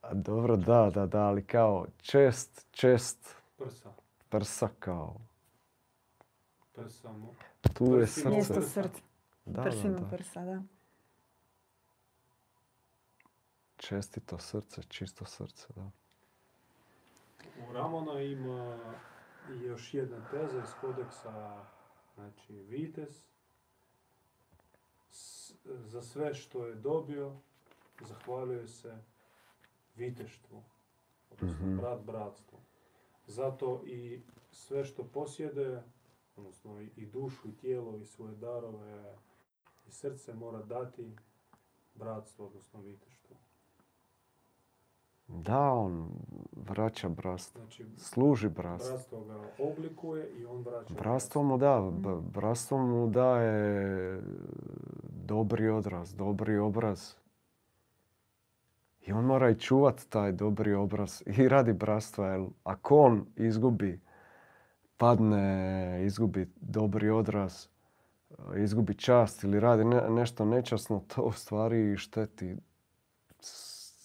A 0.01 0.15
dobro, 0.15 0.57
da, 0.57 0.91
da, 0.91 1.07
da, 1.07 1.21
ali 1.21 1.47
kao 1.47 1.87
čest, 1.99 2.67
čest, 2.71 3.37
Prsa. 3.57 3.93
prsa 4.29 4.69
kao, 4.79 5.17
Prsa. 6.73 7.09
mo- 7.09 7.35
tu 7.69 7.85
je 7.87 7.91
Prsima 7.93 8.07
srce. 8.07 8.29
Mjesto 8.31 8.55
Prsa. 8.55 8.69
srca. 8.73 9.01
Da, 9.45 9.63
Prsima 9.63 9.91
da, 9.91 10.01
da. 10.01 10.09
prsa, 10.09 10.41
da. 10.43 10.63
Čestito 13.77 14.39
srce, 14.39 14.83
čisto 14.83 15.25
srce, 15.25 15.67
da. 15.69 15.91
U 17.61 17.73
Ramona 17.73 18.21
ima 18.21 18.79
još 19.63 19.95
jedna 19.95 20.29
teza 20.31 20.59
iz 20.59 20.71
kodeksa, 20.81 21.65
znači 22.15 22.53
vitez, 22.55 23.25
s- 25.11 25.53
za 25.67 26.03
sve 26.03 26.35
što 26.35 26.67
je 26.67 26.75
dobio, 26.75 27.37
zahvaljuje 28.01 28.69
se 28.69 28.99
viteštvu, 29.97 30.63
odnosno 31.31 31.67
Mhm. 31.67 31.77
brat 31.77 32.01
bratstvu. 32.01 32.59
Zato 33.27 33.83
i 33.87 34.21
sve 34.53 34.85
što 34.85 35.05
posjede, 35.05 35.83
odnosno 36.37 36.81
i- 36.81 36.91
i 36.97 37.07
dušu, 37.07 37.49
i 37.49 37.53
tijelo, 37.53 37.97
i 37.97 38.07
svoje 38.07 38.35
darove, 38.35 39.15
i 39.89 39.93
srce 39.93 40.35
mora 40.35 40.63
dati 40.63 41.17
bratstvo, 41.95 42.47
odnosno 42.47 42.81
viteštvo. 42.81 43.37
Da, 45.29 45.61
on 45.63 46.11
vraća 46.53 47.09
bratstvo. 47.09 47.61
Znači, 47.61 47.87
Služi 47.97 48.49
bratstvo. 48.49 48.91
bratstvo 48.93 49.21
ga 49.21 49.41
oblikuje 49.61 50.31
i 50.31 50.45
on 50.47 50.63
vraća 50.63 50.95
Bratstvo 50.95 51.43
mu 51.43 51.59
da, 51.59 51.91
bratstvo 52.23 52.79
mu 52.79 53.09
daje 53.09 54.21
dobri 55.19 55.69
odraz, 55.69 56.15
dobri 56.15 56.57
obraz. 56.59 57.15
I 59.01 59.13
on 59.13 59.25
mora 59.25 59.51
i 59.51 59.59
čuvat 59.59 60.07
taj 60.09 60.33
dobri 60.33 60.75
obraz 60.75 61.23
i 61.29 61.49
radi 61.49 61.73
bratstva, 61.73 62.27
jer 62.27 62.45
ako 62.65 62.99
on 62.99 63.27
izgubi, 63.37 64.01
padne, 64.97 65.45
izgubi 66.05 66.49
dobri 66.57 67.11
odraz, 67.11 67.67
izgubi 68.57 68.95
čast 68.95 69.45
ili 69.45 69.61
radi 69.61 69.85
ne- 69.85 70.11
nešto 70.11 70.45
nečasno, 70.45 71.05
to 71.09 71.23
u 71.23 71.33
stvari 71.33 71.97
šteti 71.97 72.57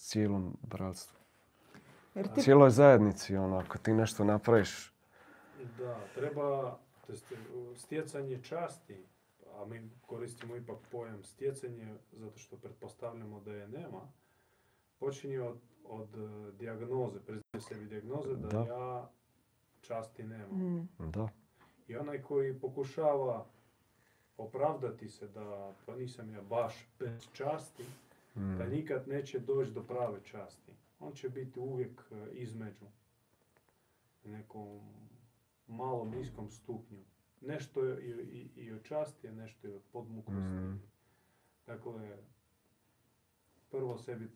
cijelom 0.00 0.56
bratstvu. 0.62 1.18
Jer 2.14 2.28
ti 2.28 2.42
Cijeloj 2.42 2.70
zajednici, 2.70 3.36
ono, 3.36 3.56
ako 3.58 3.78
ti 3.78 3.92
nešto 3.92 4.24
napraviš, 4.24 4.92
Da, 5.78 6.00
treba 6.14 6.78
stjecanje 7.76 8.42
časti, 8.42 9.04
a 9.52 9.64
mi 9.64 9.90
koristimo 10.00 10.56
ipak 10.56 10.76
pojam 10.92 11.22
stjecanje 11.24 11.94
zato 12.12 12.38
što 12.38 12.56
pretpostavljamo 12.56 13.40
da 13.40 13.52
je 13.52 13.68
nema, 13.68 14.00
počinje 14.98 15.40
od, 15.40 15.58
od 15.84 16.08
eh, 16.14 16.52
dijagnoze, 16.52 17.20
priznaje 17.20 17.60
sebi 17.60 17.84
dijagnoze 17.86 18.34
da, 18.34 18.48
Da. 18.48 18.64
ja 18.64 19.08
časti 19.80 20.22
nemam. 20.22 20.88
Mm, 20.98 21.10
da, 21.10 21.28
I 21.88 21.96
onaj 21.96 22.22
koji 22.22 22.60
pokušava 22.60 23.46
opravdati 24.36 25.08
se 25.08 25.28
da 25.28 25.72
pa 25.86 25.96
nisam 25.96 26.30
ja 26.30 26.42
baš 26.42 26.88
bez 26.98 27.26
časti, 27.32 27.84
mm, 28.36 28.58
da 28.58 28.66
nikad 28.66 29.08
neće 29.08 29.38
doći 29.38 29.70
do 29.70 29.82
prave 29.82 30.20
časti. 30.24 30.72
On 31.00 31.12
će 31.12 31.28
biti 31.28 31.60
uvijek 31.60 32.02
e, 32.10 32.32
između 32.32 32.86
u 34.24 34.28
nekom 34.28 34.80
malom 35.66 36.10
niskom 36.10 36.50
stupnju. 36.50 37.04
Nešto 37.40 37.84
je 37.84 38.02
i, 38.02 38.10
i, 38.10 38.64
i 38.64 38.72
od 38.72 38.82
časti, 38.82 39.28
a 39.28 39.32
nešto 39.32 39.68
je 39.68 39.74
od 39.74 39.82
podmuklosti. 39.92 40.54
Mm. 40.54 40.82
Dakle, 41.66 42.18
prvo 43.70 43.98
sebi 43.98 44.30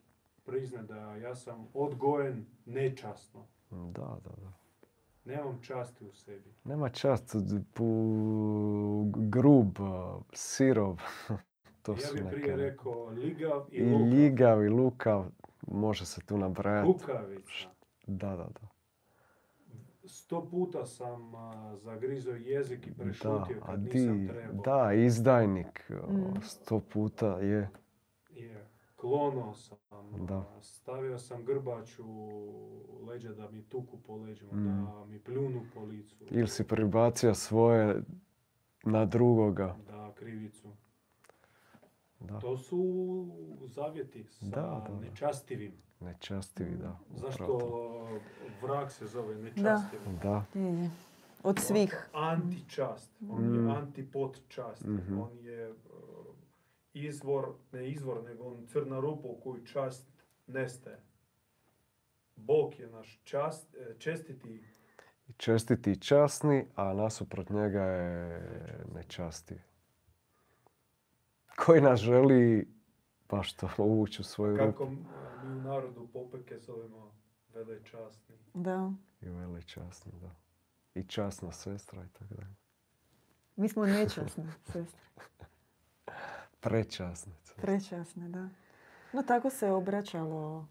prizna 0.44 0.82
da 0.82 1.16
ja 1.16 1.34
sam 1.34 1.68
odgojen 1.74 2.46
nečasno. 2.66 3.46
da, 3.70 4.18
da, 4.24 4.30
da. 4.42 4.63
Nemam 5.24 5.58
časti 5.62 6.04
u 6.04 6.12
sebi. 6.12 6.54
Nema 6.64 6.88
čast, 6.88 7.36
pu, 7.74 7.86
grub, 9.06 9.78
sirov, 10.32 11.00
to 11.82 11.92
ja 11.92 11.98
su 11.98 12.14
bih 12.14 12.24
neke... 12.24 12.36
prije 12.36 12.56
rekao 12.56 13.04
ligav 13.06 13.66
i, 13.70 13.76
I 13.76 13.84
lukav. 13.84 14.08
ljigav 14.08 14.64
i 14.64 14.68
lukav, 14.68 15.24
može 15.62 16.06
se 16.06 16.20
tu 16.20 16.38
nabrajati. 16.38 16.92
Kukavica. 16.92 17.68
Da, 18.06 18.28
da, 18.28 18.36
da. 18.36 18.68
Sto 20.06 20.46
puta 20.46 20.86
sam 20.86 21.34
a, 21.34 21.76
zagrizao 21.76 22.34
jezik 22.34 22.86
i 22.86 22.90
Da, 22.90 23.04
prešutio 23.04 23.58
a 23.62 23.66
kad 23.66 23.80
di, 23.80 23.98
nisam 23.98 24.28
trebao. 24.28 24.62
da, 24.64 24.92
izdajnik, 24.94 25.90
Mm. 25.90 26.40
sto 26.42 26.80
puta 26.82 27.26
je. 27.28 27.70
Je. 28.30 28.66
Klonuo 29.04 29.54
sam, 29.54 29.78
Da. 30.18 30.44
stavio 30.60 31.18
sam 31.18 31.44
grbač 31.44 31.98
u 31.98 32.30
leđa 33.02 33.30
da 33.30 33.48
mi 33.48 33.62
tuku 33.62 33.98
po 33.98 34.16
leđima, 34.16 34.52
Mm. 34.52 34.84
da 34.86 35.04
mi 35.04 35.18
pljunu 35.18 35.62
po 35.74 35.80
licu. 35.82 36.16
Ili 36.30 36.48
si 36.48 36.64
pribacio 36.64 37.34
svoje 37.34 38.02
na 38.84 39.04
drugoga. 39.04 39.76
Da, 39.86 40.12
krivicu. 40.14 40.68
Da, 42.20 42.38
To 42.38 42.56
su 42.56 42.84
zavjeti 43.64 44.24
sa 44.24 44.46
Da, 44.46 44.60
da, 44.60 44.86
da. 44.90 45.00
nečastivim. 45.00 45.72
nečastivi, 46.00 46.76
da. 46.76 46.98
Zašto 47.10 47.44
upravo 47.46 47.60
to. 47.60 48.18
vrag 48.62 48.90
se 48.90 49.06
zove 49.06 49.34
nečastivim? 49.36 50.18
Da, 50.22 50.44
je. 50.54 50.90
Od 51.42 51.58
svih. 51.58 52.08
Antičast. 52.14 53.10
On 53.22 53.42
Mm. 53.42 53.68
je 53.68 53.76
antipod 53.76 54.40
časti. 54.48 54.88
Mhm. 54.88 55.18
On 55.18 55.38
je 55.38 55.70
uh, 55.70 55.76
izvor, 56.94 57.54
ne 57.72 57.90
izvor, 57.90 58.24
nego 58.24 58.44
on 58.44 58.66
crna 58.66 59.00
rupa 59.00 59.28
u 59.28 59.40
koju 59.40 59.66
čast 59.66 60.08
nestaje. 60.46 61.00
Bog 62.36 62.78
je 62.78 62.88
naš 62.88 63.20
čast, 63.24 63.74
e, 63.74 63.94
čestiti 63.98 64.62
I 65.28 65.32
čestiti 65.32 65.90
i 65.90 66.00
časni, 66.00 66.66
a 66.74 66.94
nasuprot 66.94 67.50
njega 67.50 67.82
je 67.82 68.40
nečastivi. 68.94 69.60
Koji 71.56 71.80
nas 71.80 72.00
želi 72.00 72.68
baš 73.28 73.52
to 73.52 73.68
uvući 73.78 74.22
u 74.22 74.24
svoju 74.24 74.56
ruku 74.56 74.72
kako 74.72 74.90
mi 74.90 75.04
u 75.44 75.60
narodu 75.62 76.08
popeke 76.12 76.58
zovemo 76.58 77.14
velečasni. 77.54 78.34
Da. 78.54 78.92
i 79.20 79.28
veličasni, 79.28 80.12
da. 80.20 80.30
I 80.94 81.04
časna 81.04 81.52
sestra 81.52 82.04
i 82.04 82.08
tako 82.08 82.34
dalje. 82.34 82.54
Mi 83.56 83.68
smo 83.68 83.86
nečasne 83.86 84.52
sestre. 84.64 85.00
Prečasne. 86.64 87.32
sestre. 87.42 87.62
Prečasne, 87.62 88.28
da. 88.28 88.48
No 89.12 89.22
tako 89.22 89.50
se 89.50 89.70
obraćalo 89.70 90.68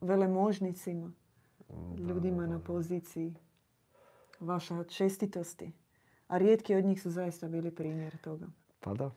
velemožnicima, 0.00 1.12
Da, 1.68 2.02
ljudima 2.02 2.42
da, 2.42 2.48
na 2.48 2.58
da. 2.58 2.64
poziciji 2.64 3.34
vaša 4.40 4.84
čestitosti. 4.84 5.72
A 6.28 6.38
rijetki 6.38 6.74
od 6.74 6.84
njih 6.84 7.02
su 7.02 7.10
zaista 7.10 7.48
bili 7.48 7.70
primjer 7.70 8.18
toga. 8.18 8.46
Pa 8.80 8.94
da. 8.94 9.10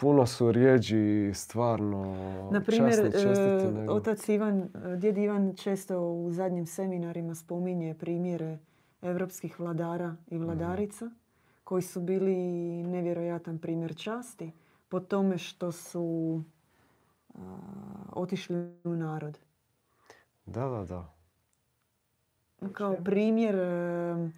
Puno 0.00 0.26
su 0.26 0.52
rijeđi 0.52 1.30
stvarno 1.34 2.04
Na 2.52 2.60
primjer, 2.60 3.00
e, 3.14 3.70
nego... 3.72 3.92
otac 3.92 4.28
Ivan, 4.28 4.62
e, 4.62 4.68
djed 4.96 5.18
Ivan 5.18 5.56
često 5.56 6.00
u 6.00 6.30
zadnjim 6.32 6.66
seminarima 6.66 7.34
spominje 7.34 7.94
primjere 7.94 8.58
evropskih 9.02 9.60
vladara 9.60 10.16
i 10.26 10.38
vladarica 10.38 11.10
koji 11.68 11.82
su 11.82 12.00
bili 12.00 12.36
nevjerojatan 12.82 13.58
primjer 13.58 13.96
časti 13.96 14.52
po 14.88 15.00
tome 15.00 15.38
što 15.38 15.72
su 15.72 16.42
a, 17.34 17.40
otišli 18.12 18.56
u 18.84 18.90
narod. 18.90 19.38
Da, 20.46 20.68
da, 20.68 20.84
da. 20.84 21.14
Kao 22.72 22.92
čemu? 22.94 23.04
primjer, 23.04 23.54
e, 23.54 24.30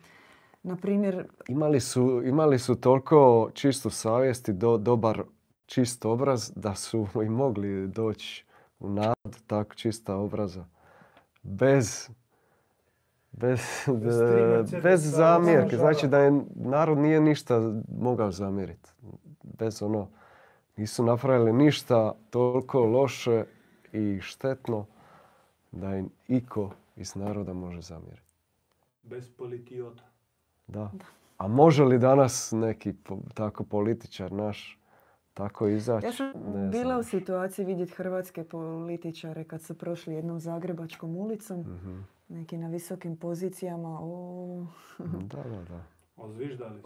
na 0.62 0.76
primjer, 0.76 1.28
Imali 1.48 1.80
su, 1.80 2.22
imali 2.24 2.58
su 2.58 2.74
toliko 2.74 3.50
čistu 3.54 3.90
savjest 3.90 4.48
i 4.48 4.52
do, 4.52 4.78
dobar 4.78 5.22
čist 5.66 6.04
obraz 6.04 6.52
da 6.56 6.74
su 6.74 7.06
i 7.26 7.28
mogli 7.28 7.88
doći 7.88 8.44
u 8.78 8.88
narod 8.88 9.36
tako 9.46 9.74
čista 9.74 10.16
obraza. 10.16 10.64
Bez, 11.42 12.10
bez, 13.40 13.60
Bez 13.88 14.82
bez 14.82 15.02
zamjerke. 15.06 15.76
Znači 15.76 16.08
da 16.08 16.18
je 16.18 16.32
narod 16.54 16.98
nije 16.98 17.20
ništa 17.20 17.72
mogao 17.90 18.30
zamjeriti. 18.30 18.90
Bez 19.42 19.82
ono, 19.82 20.08
nisu 20.76 21.04
napravili 21.04 21.52
ništa 21.54 22.12
toliko 22.30 22.80
loše 22.80 23.44
i 23.92 24.18
štetno 24.20 24.86
da 25.72 25.96
im 25.96 26.10
iko 26.28 26.70
iz 26.96 27.14
naroda 27.14 27.52
može 27.52 27.80
zamjeriti. 27.82 28.32
Bez 29.02 29.30
politiota. 29.30 30.02
Da. 30.66 30.90
A 31.38 31.48
može 31.48 31.84
li 31.84 31.98
danas 31.98 32.52
neki 32.52 32.92
po- 32.94 33.18
tako 33.34 33.64
političar 33.64 34.32
naš 34.32 34.78
tako 35.34 35.68
izaći? 35.68 36.06
ja 36.06 36.12
sam 36.12 36.26
Ne 36.46 36.68
bila 36.68 36.84
znam. 36.84 37.00
u 37.00 37.04
situaciji 37.04 37.64
vidjeti 37.64 37.92
hrvatske 37.92 38.44
političare 38.44 39.44
kad 39.44 39.62
su 39.62 39.74
prošli 39.74 40.14
jednom 40.14 40.40
Zagrebačkom 40.40 41.16
ulicom, 41.16 41.60
Mhm. 41.60 41.98
Neki 42.30 42.56
na 42.56 42.68
visokim 42.68 43.16
pozicijama, 43.16 43.98
o, 44.02 44.66
Da, 44.98 45.42
da, 45.42 45.64
da. 45.68 45.84
Ozviždali 46.16 46.82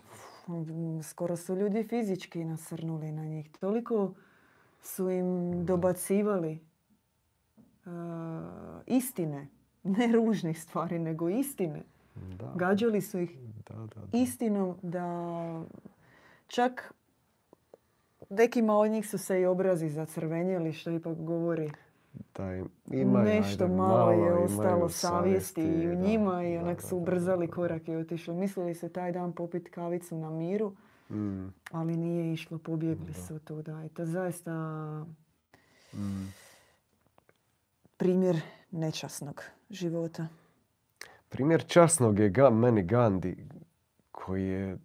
su. 0.46 0.52
Mm, 0.52 1.02
skoro 1.02 1.36
su 1.36 1.56
ljudi 1.56 1.82
fizički 1.82 2.44
nasrnuli 2.44 3.12
na 3.12 3.24
njih. 3.24 3.50
Toliko 3.60 4.14
su 4.82 5.10
im 5.10 5.50
dobacivali 5.66 6.60
uh, 7.86 7.92
istine, 8.86 9.48
ne 9.82 10.12
ružnih 10.12 10.62
stvari, 10.62 10.98
nego 10.98 11.28
istine. 11.28 11.82
Da, 12.14 12.52
Gađali 12.56 13.00
su 13.00 13.18
ih 13.18 13.38
da, 13.68 13.74
da, 13.74 13.86
da. 13.86 14.18
istinom 14.18 14.76
da 14.82 15.62
čak 16.46 16.94
nekima 18.30 18.76
od 18.76 18.90
njih 18.90 19.08
su 19.08 19.18
se 19.18 19.40
i 19.40 19.46
obrazi 19.46 19.88
zacrvenjeli, 19.88 20.72
što 20.72 20.90
ipak 20.90 21.16
govori 21.16 21.70
Da 22.36 22.54
im 22.54 22.68
imaju, 22.86 23.24
nešto 23.24 23.64
ajde, 23.64 23.74
malo 23.74 24.10
je 24.10 24.18
imaju 24.18 24.44
ostalo 24.44 24.88
savjesti 24.88 25.62
i 25.62 25.88
u 25.88 25.94
da, 25.94 26.00
njima 26.00 26.44
i 26.44 26.54
da, 26.54 26.62
onak 26.62 26.76
da, 26.76 26.86
su 26.86 26.96
da, 26.96 27.02
ubrzali 27.02 27.46
da, 27.46 27.50
da. 27.50 27.54
korak 27.54 27.88
i 27.88 27.96
otišli. 27.96 28.34
Mislili 28.34 28.74
su 28.74 28.88
taj 28.88 29.12
dan 29.12 29.32
popit 29.32 29.68
kavicu 29.68 30.16
na 30.16 30.30
miru, 30.30 30.72
Mm, 31.10 31.52
ali 31.70 31.96
nije 31.96 32.32
išlo, 32.32 32.58
pobjegli 32.58 33.12
Da. 33.12 33.22
su 33.22 33.38
tuda. 33.38 33.84
I 33.84 33.88
to 33.88 34.06
zaista 34.06 34.52
mm. 35.94 36.32
primjer 37.96 38.40
nečasnog 38.70 39.42
života. 39.70 40.26
Primjer 41.28 41.66
časnog 41.66 42.18
je 42.18 42.28
ga, 42.28 42.50
meni 42.50 42.82
Gandhi, 42.82 43.36
koji 44.12 44.46
je 44.46 44.78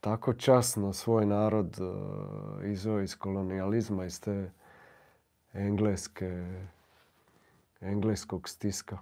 tako 0.00 0.32
časno 0.32 0.92
svoj 0.92 1.26
narod 1.26 1.78
uh, 1.80 2.64
izveo 2.64 3.00
iz 3.00 3.16
kolonijalizma, 3.16 4.04
iz 4.04 4.20
te 4.20 4.50
engleske, 5.56 6.58
engleskog 7.80 8.48
stiska. 8.48 8.98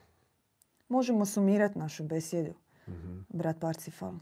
Možemo 0.89 1.27
sumirati 1.27 1.79
našu 1.79 2.05
besjedu, 2.05 2.55
Mhm. 2.89 3.19
brat 3.29 3.61
Parcifal. 3.61 4.15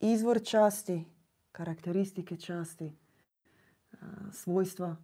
Izvor 0.00 0.42
časti, 0.44 1.04
karakteristike 1.52 2.36
časti, 2.36 2.92
svojstva 4.32 4.96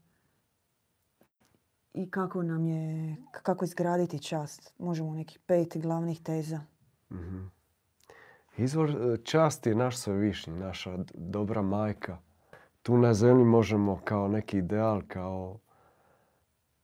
i 1.94 2.10
kako 2.10 2.42
nam 2.42 2.66
je, 2.66 3.16
kako 3.32 3.64
izgraditi 3.64 4.22
čast. 4.22 4.74
Možemo 4.78 5.14
nekih 5.14 5.38
pet 5.38 5.76
glavnih 5.76 6.22
teza. 6.22 6.60
Mhm. 7.12 7.44
Izvor 8.56 8.90
e, 8.90 9.16
časti 9.24 9.68
je 9.68 9.74
naš 9.74 9.96
svevišnji, 9.98 10.52
naša 10.52 10.98
dobra 11.14 11.62
majka. 11.62 12.18
Tu 12.82 12.96
na 12.98 13.14
zemlji 13.14 13.44
možemo 13.44 14.00
kao 14.04 14.28
neki 14.28 14.58
ideal, 14.58 15.02
kao 15.08 15.58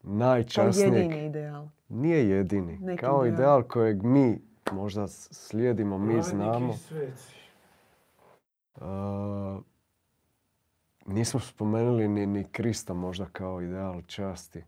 Kao 0.04 0.12
najčasnijeg. 0.12 0.94
jedini 0.94 1.26
ideal. 1.26 1.68
Nije 1.88 2.28
jedini. 2.28 2.78
Neki 2.78 3.00
kao 3.00 3.26
ideal. 3.26 3.34
ideal 3.34 3.62
kojeg 3.62 4.02
mi 4.02 4.40
možda 4.72 5.08
slijedimo, 5.08 5.98
mi 5.98 6.14
Radnik 6.14 6.24
znamo. 6.24 6.74
A, 8.80 9.60
nismo 11.06 11.40
spomenuli 11.40 12.08
ni, 12.08 12.26
ni 12.26 12.44
Krista 12.44 12.94
možda 12.94 13.26
kao 13.32 13.62
ideal 13.62 14.02
časti. 14.06 14.64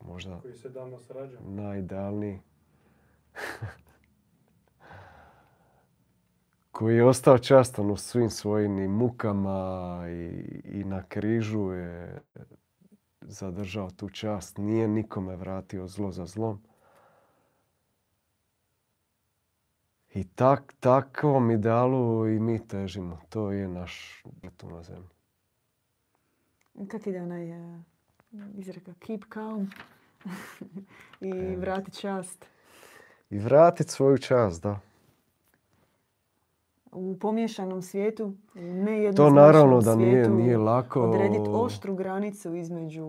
Možda 0.00 0.40
koji 0.40 0.54
se 0.54 0.68
danas 0.68 1.10
rađa. 1.10 1.38
najidealniji. 1.40 2.40
koji 6.78 6.96
je 6.96 7.04
ostao 7.04 7.38
častan 7.38 7.90
u 7.90 7.96
svim 7.96 8.30
svojim 8.30 8.78
i 8.78 8.88
mukama 8.88 10.00
i, 10.08 10.28
i 10.64 10.84
na 10.84 11.02
križu 11.02 11.72
je 11.72 12.22
zadržao 13.28 13.90
tu 13.90 14.08
čast. 14.08 14.58
Nije 14.58 14.88
nikome 14.88 15.36
vratio 15.36 15.86
zlo 15.86 16.12
za 16.12 16.26
zlom. 16.26 16.62
I 20.14 20.24
tak, 20.24 20.74
takvom 20.80 21.50
idealu 21.50 22.28
i 22.28 22.40
mi 22.40 22.68
težimo. 22.68 23.18
To 23.28 23.52
je 23.52 23.68
naš 23.68 24.24
tu 24.56 24.70
na 24.70 24.82
zemlji. 24.82 25.08
Kak 26.88 27.06
ide 27.06 27.22
onaj 27.22 27.50
e, 27.50 27.82
izreka? 28.54 28.94
Keep 28.98 29.24
calm. 29.34 29.70
I 31.20 31.56
vrati 31.56 31.90
čast. 31.90 32.46
I 33.30 33.38
vratit 33.38 33.88
svoju 33.90 34.18
čast, 34.18 34.62
da. 34.62 34.80
U 36.92 37.16
pomiješanom 37.18 37.82
svijetu, 37.82 38.34
u 39.10 39.14
To 39.16 39.30
naravno 39.30 39.80
da 39.80 39.94
nije, 39.96 40.10
svijetu, 40.12 40.34
nije 40.34 40.56
lako. 40.58 41.02
Odrediti 41.02 41.50
oštru 41.50 41.94
granicu 41.94 42.54
između 42.54 43.06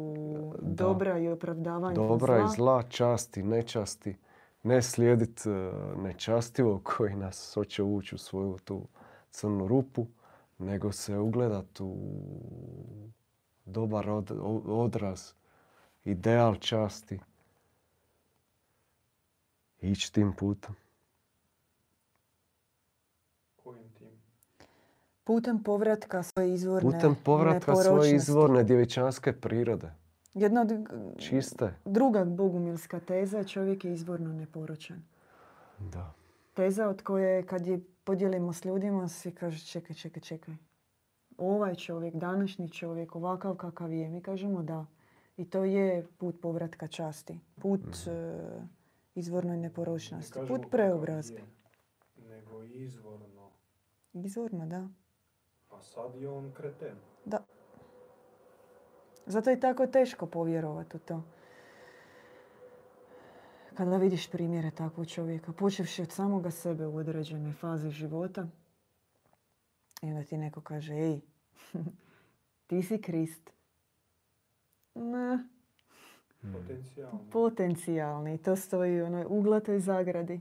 Da. 0.61 0.83
dobra 0.83 1.17
i 1.17 1.27
opravdavanja 1.27 1.95
Dobra 1.95 2.37
zla. 2.37 2.45
i 2.45 2.55
zla, 2.55 2.83
časti, 2.83 3.43
nečasti. 3.43 4.15
Ne 4.63 4.81
slijedit 4.81 5.45
e, 5.45 5.49
nečastivo 5.97 6.81
koji 6.83 7.15
nas 7.15 7.51
hoće 7.53 7.83
ući 7.83 8.15
u 8.15 8.17
svoju 8.17 8.57
tu 8.57 8.87
crnu 9.31 9.67
rupu, 9.67 10.05
nego 10.57 10.91
se 10.91 11.17
ugledat 11.17 11.81
u 11.81 11.95
dobar 13.65 14.09
od- 14.09 14.39
odraz, 14.67 15.31
ideal 16.03 16.55
časti. 16.55 17.19
Ići 19.81 20.13
tim 20.13 20.33
putem. 20.33 20.75
Kojim 23.55 23.89
tim? 23.89 24.07
Putem 25.29 25.63
povratka 25.63 26.23
svoje 26.23 26.53
izvorne 26.53 26.91
Putem 26.91 27.15
povratka 27.23 27.75
svoje 27.75 28.15
izvorne 28.15 28.63
djevičanske 28.63 29.33
prirode. 29.33 29.91
Jedna 30.33 30.61
od, 30.61 30.71
Čiste. 31.17 31.73
druga 31.85 32.25
bogumilska 32.25 32.99
teza, 32.99 33.43
čovjek 33.43 33.85
je 33.85 33.93
izvorno 33.93 34.33
neporočan. 34.33 35.03
Da. 35.79 36.13
Teza 36.53 36.87
od 36.87 37.01
koje 37.01 37.45
kad 37.45 37.67
je 37.67 37.79
podijelimo 38.03 38.53
s 38.53 38.65
ljudima, 38.65 39.07
svi 39.07 39.31
kaže 39.31 39.65
čekaj, 39.65 39.95
čekaj, 39.95 40.21
čekaj. 40.21 40.55
Ovaj 41.37 41.75
čovjek, 41.75 42.15
današnji 42.15 42.69
čovjek, 42.69 43.15
ovakav 43.15 43.55
kakav 43.55 43.93
je, 43.93 44.09
mi 44.09 44.21
kažemo 44.21 44.63
da. 44.63 44.85
I 45.37 45.49
to 45.49 45.63
je 45.63 46.07
put 46.17 46.41
povratka 46.41 46.87
časti. 46.87 47.39
Put 47.61 47.85
e, 48.07 48.11
izvornoj 49.15 49.57
Ne 49.57 49.61
neporočnosti. 49.63 50.39
Put 50.47 50.61
preobrazbe. 50.71 51.41
Nego 52.29 52.63
izvorno. 52.63 53.49
Izvorno, 54.13 54.65
da. 54.65 54.87
A 55.79 55.83
sad 55.83 56.15
je 56.15 56.29
on 56.29 56.51
kreten. 56.51 56.95
Zato 59.25 59.49
je 59.49 59.59
tako 59.59 59.87
teško 59.87 60.25
povjerovati 60.25 60.97
u 60.97 60.99
to. 60.99 61.23
Kada 63.73 63.97
vidiš 63.97 64.31
primjere 64.31 64.71
takvog 64.71 65.07
čovjeka, 65.07 65.51
počevši 65.51 66.01
od 66.01 66.11
samoga 66.11 66.51
sebe 66.51 66.87
u 66.87 66.95
određenoj 66.95 67.53
fazi 67.53 67.89
života, 67.89 68.47
i 70.01 70.07
onda 70.07 70.23
ti 70.23 70.37
neko 70.37 70.61
kaže, 70.61 70.93
ej, 70.93 71.21
ti 72.67 72.83
si 72.83 73.01
Krist. 73.01 73.49
Ne, 74.95 75.39
Potencijalno. 76.53 77.19
potencijalni. 77.31 78.37
To 78.37 78.55
stoji 78.55 79.01
u 79.01 79.05
onoj 79.05 79.25
uglatoj 79.29 79.79
zagradi 79.79 80.39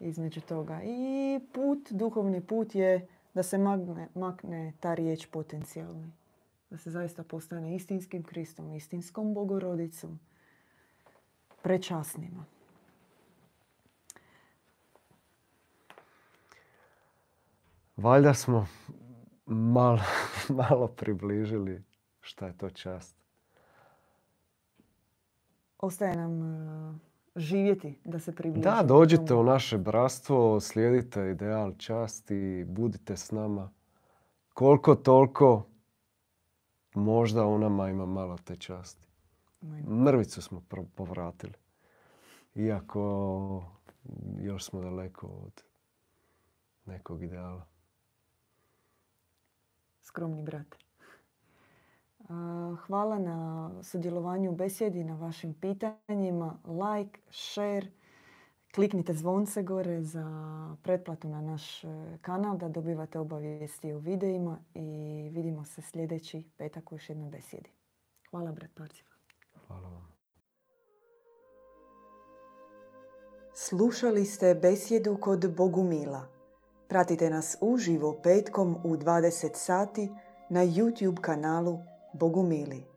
između 0.00 0.40
toga. 0.40 0.80
I 0.84 1.40
put, 1.52 1.92
duhovni 1.92 2.46
put 2.46 2.74
je 2.74 3.08
da 3.34 3.42
se 3.42 3.58
makne, 3.58 4.08
makne 4.14 4.72
ta 4.80 4.94
riječ 4.94 5.26
potencijalni. 5.26 6.12
Da 6.70 6.78
se 6.78 6.90
zaista 6.90 7.24
postane 7.24 7.76
istinskim 7.76 8.22
Kristom, 8.22 8.72
istinskom 8.72 9.34
bogorodicom, 9.34 10.20
prečasnima. 11.62 12.44
Valjda 17.96 18.34
smo 18.34 18.66
malo, 19.46 20.00
malo 20.68 20.88
približili 20.88 21.82
šta 22.20 22.46
je 22.46 22.58
to 22.58 22.70
čast. 22.70 23.16
Ostaje 25.78 26.16
nam 26.16 26.42
e, 26.42 27.11
živjeti 27.36 27.98
da 28.04 28.18
se 28.18 28.34
približimo. 28.34 28.74
Da, 28.74 28.82
dođite 28.82 29.34
u 29.34 29.42
naše 29.44 29.78
bratstvo, 29.78 30.60
slijedite 30.60 31.30
ideal 31.30 31.74
časti, 31.78 32.64
budite 32.68 33.16
s 33.16 33.30
nama. 33.30 33.70
Koliko 34.54 34.94
toliko, 34.94 35.66
možda 36.94 37.46
u 37.46 37.58
nama 37.58 37.88
ima 37.88 38.06
malo 38.06 38.38
te 38.44 38.56
časti. 38.56 39.06
Mrvicu 39.88 40.42
smo 40.42 40.62
povratili. 40.94 41.54
Iako 42.54 43.64
još 44.40 44.64
smo 44.64 44.80
daleko 44.80 45.26
od 45.26 45.62
nekog 46.84 47.22
ideala. 47.22 47.72
skromni 50.02 50.42
brat. 50.42 50.66
Hvala 52.86 53.18
na 53.18 53.70
sudjelovanju 53.82 54.50
u 54.50 54.54
besjedi, 54.54 55.04
na 55.04 55.14
vašim 55.14 55.54
pitanjima. 55.54 56.58
Like, 56.64 57.20
share, 57.30 57.86
kliknite 58.74 59.14
zvonce 59.14 59.62
gore 59.62 60.02
za 60.02 60.26
pretplatu 60.82 61.28
na 61.28 61.40
naš 61.40 61.84
e, 61.84 61.88
kanal 62.22 62.56
da 62.56 62.68
dobivate 62.68 63.18
obavijesti 63.18 63.92
o 63.92 63.98
videima 63.98 64.58
i 64.74 65.28
vidimo 65.32 65.64
se 65.64 65.82
sljedeći 65.82 66.50
petak 66.56 66.92
u 66.92 66.94
još 66.94 67.08
jednoj 67.08 67.30
besjedi. 67.30 67.70
Hvala 68.30 68.52
brat 68.52 68.70
Parciva. 68.74 69.10
Hvala 69.66 69.88
vam. 69.88 70.12
Slušali 73.54 74.24
ste 74.24 74.54
besjedu 74.54 75.16
kod 75.20 75.54
Bogumila. 75.56 76.28
Pratite 76.88 77.30
nas 77.30 77.56
uživo 77.60 78.20
petkom 78.22 78.76
u 78.84 78.96
20 78.96 79.54
sati 79.54 80.10
na 80.48 80.60
YouTube 80.60 81.20
kanalu 81.20 81.78
Bogumili. 82.14 82.91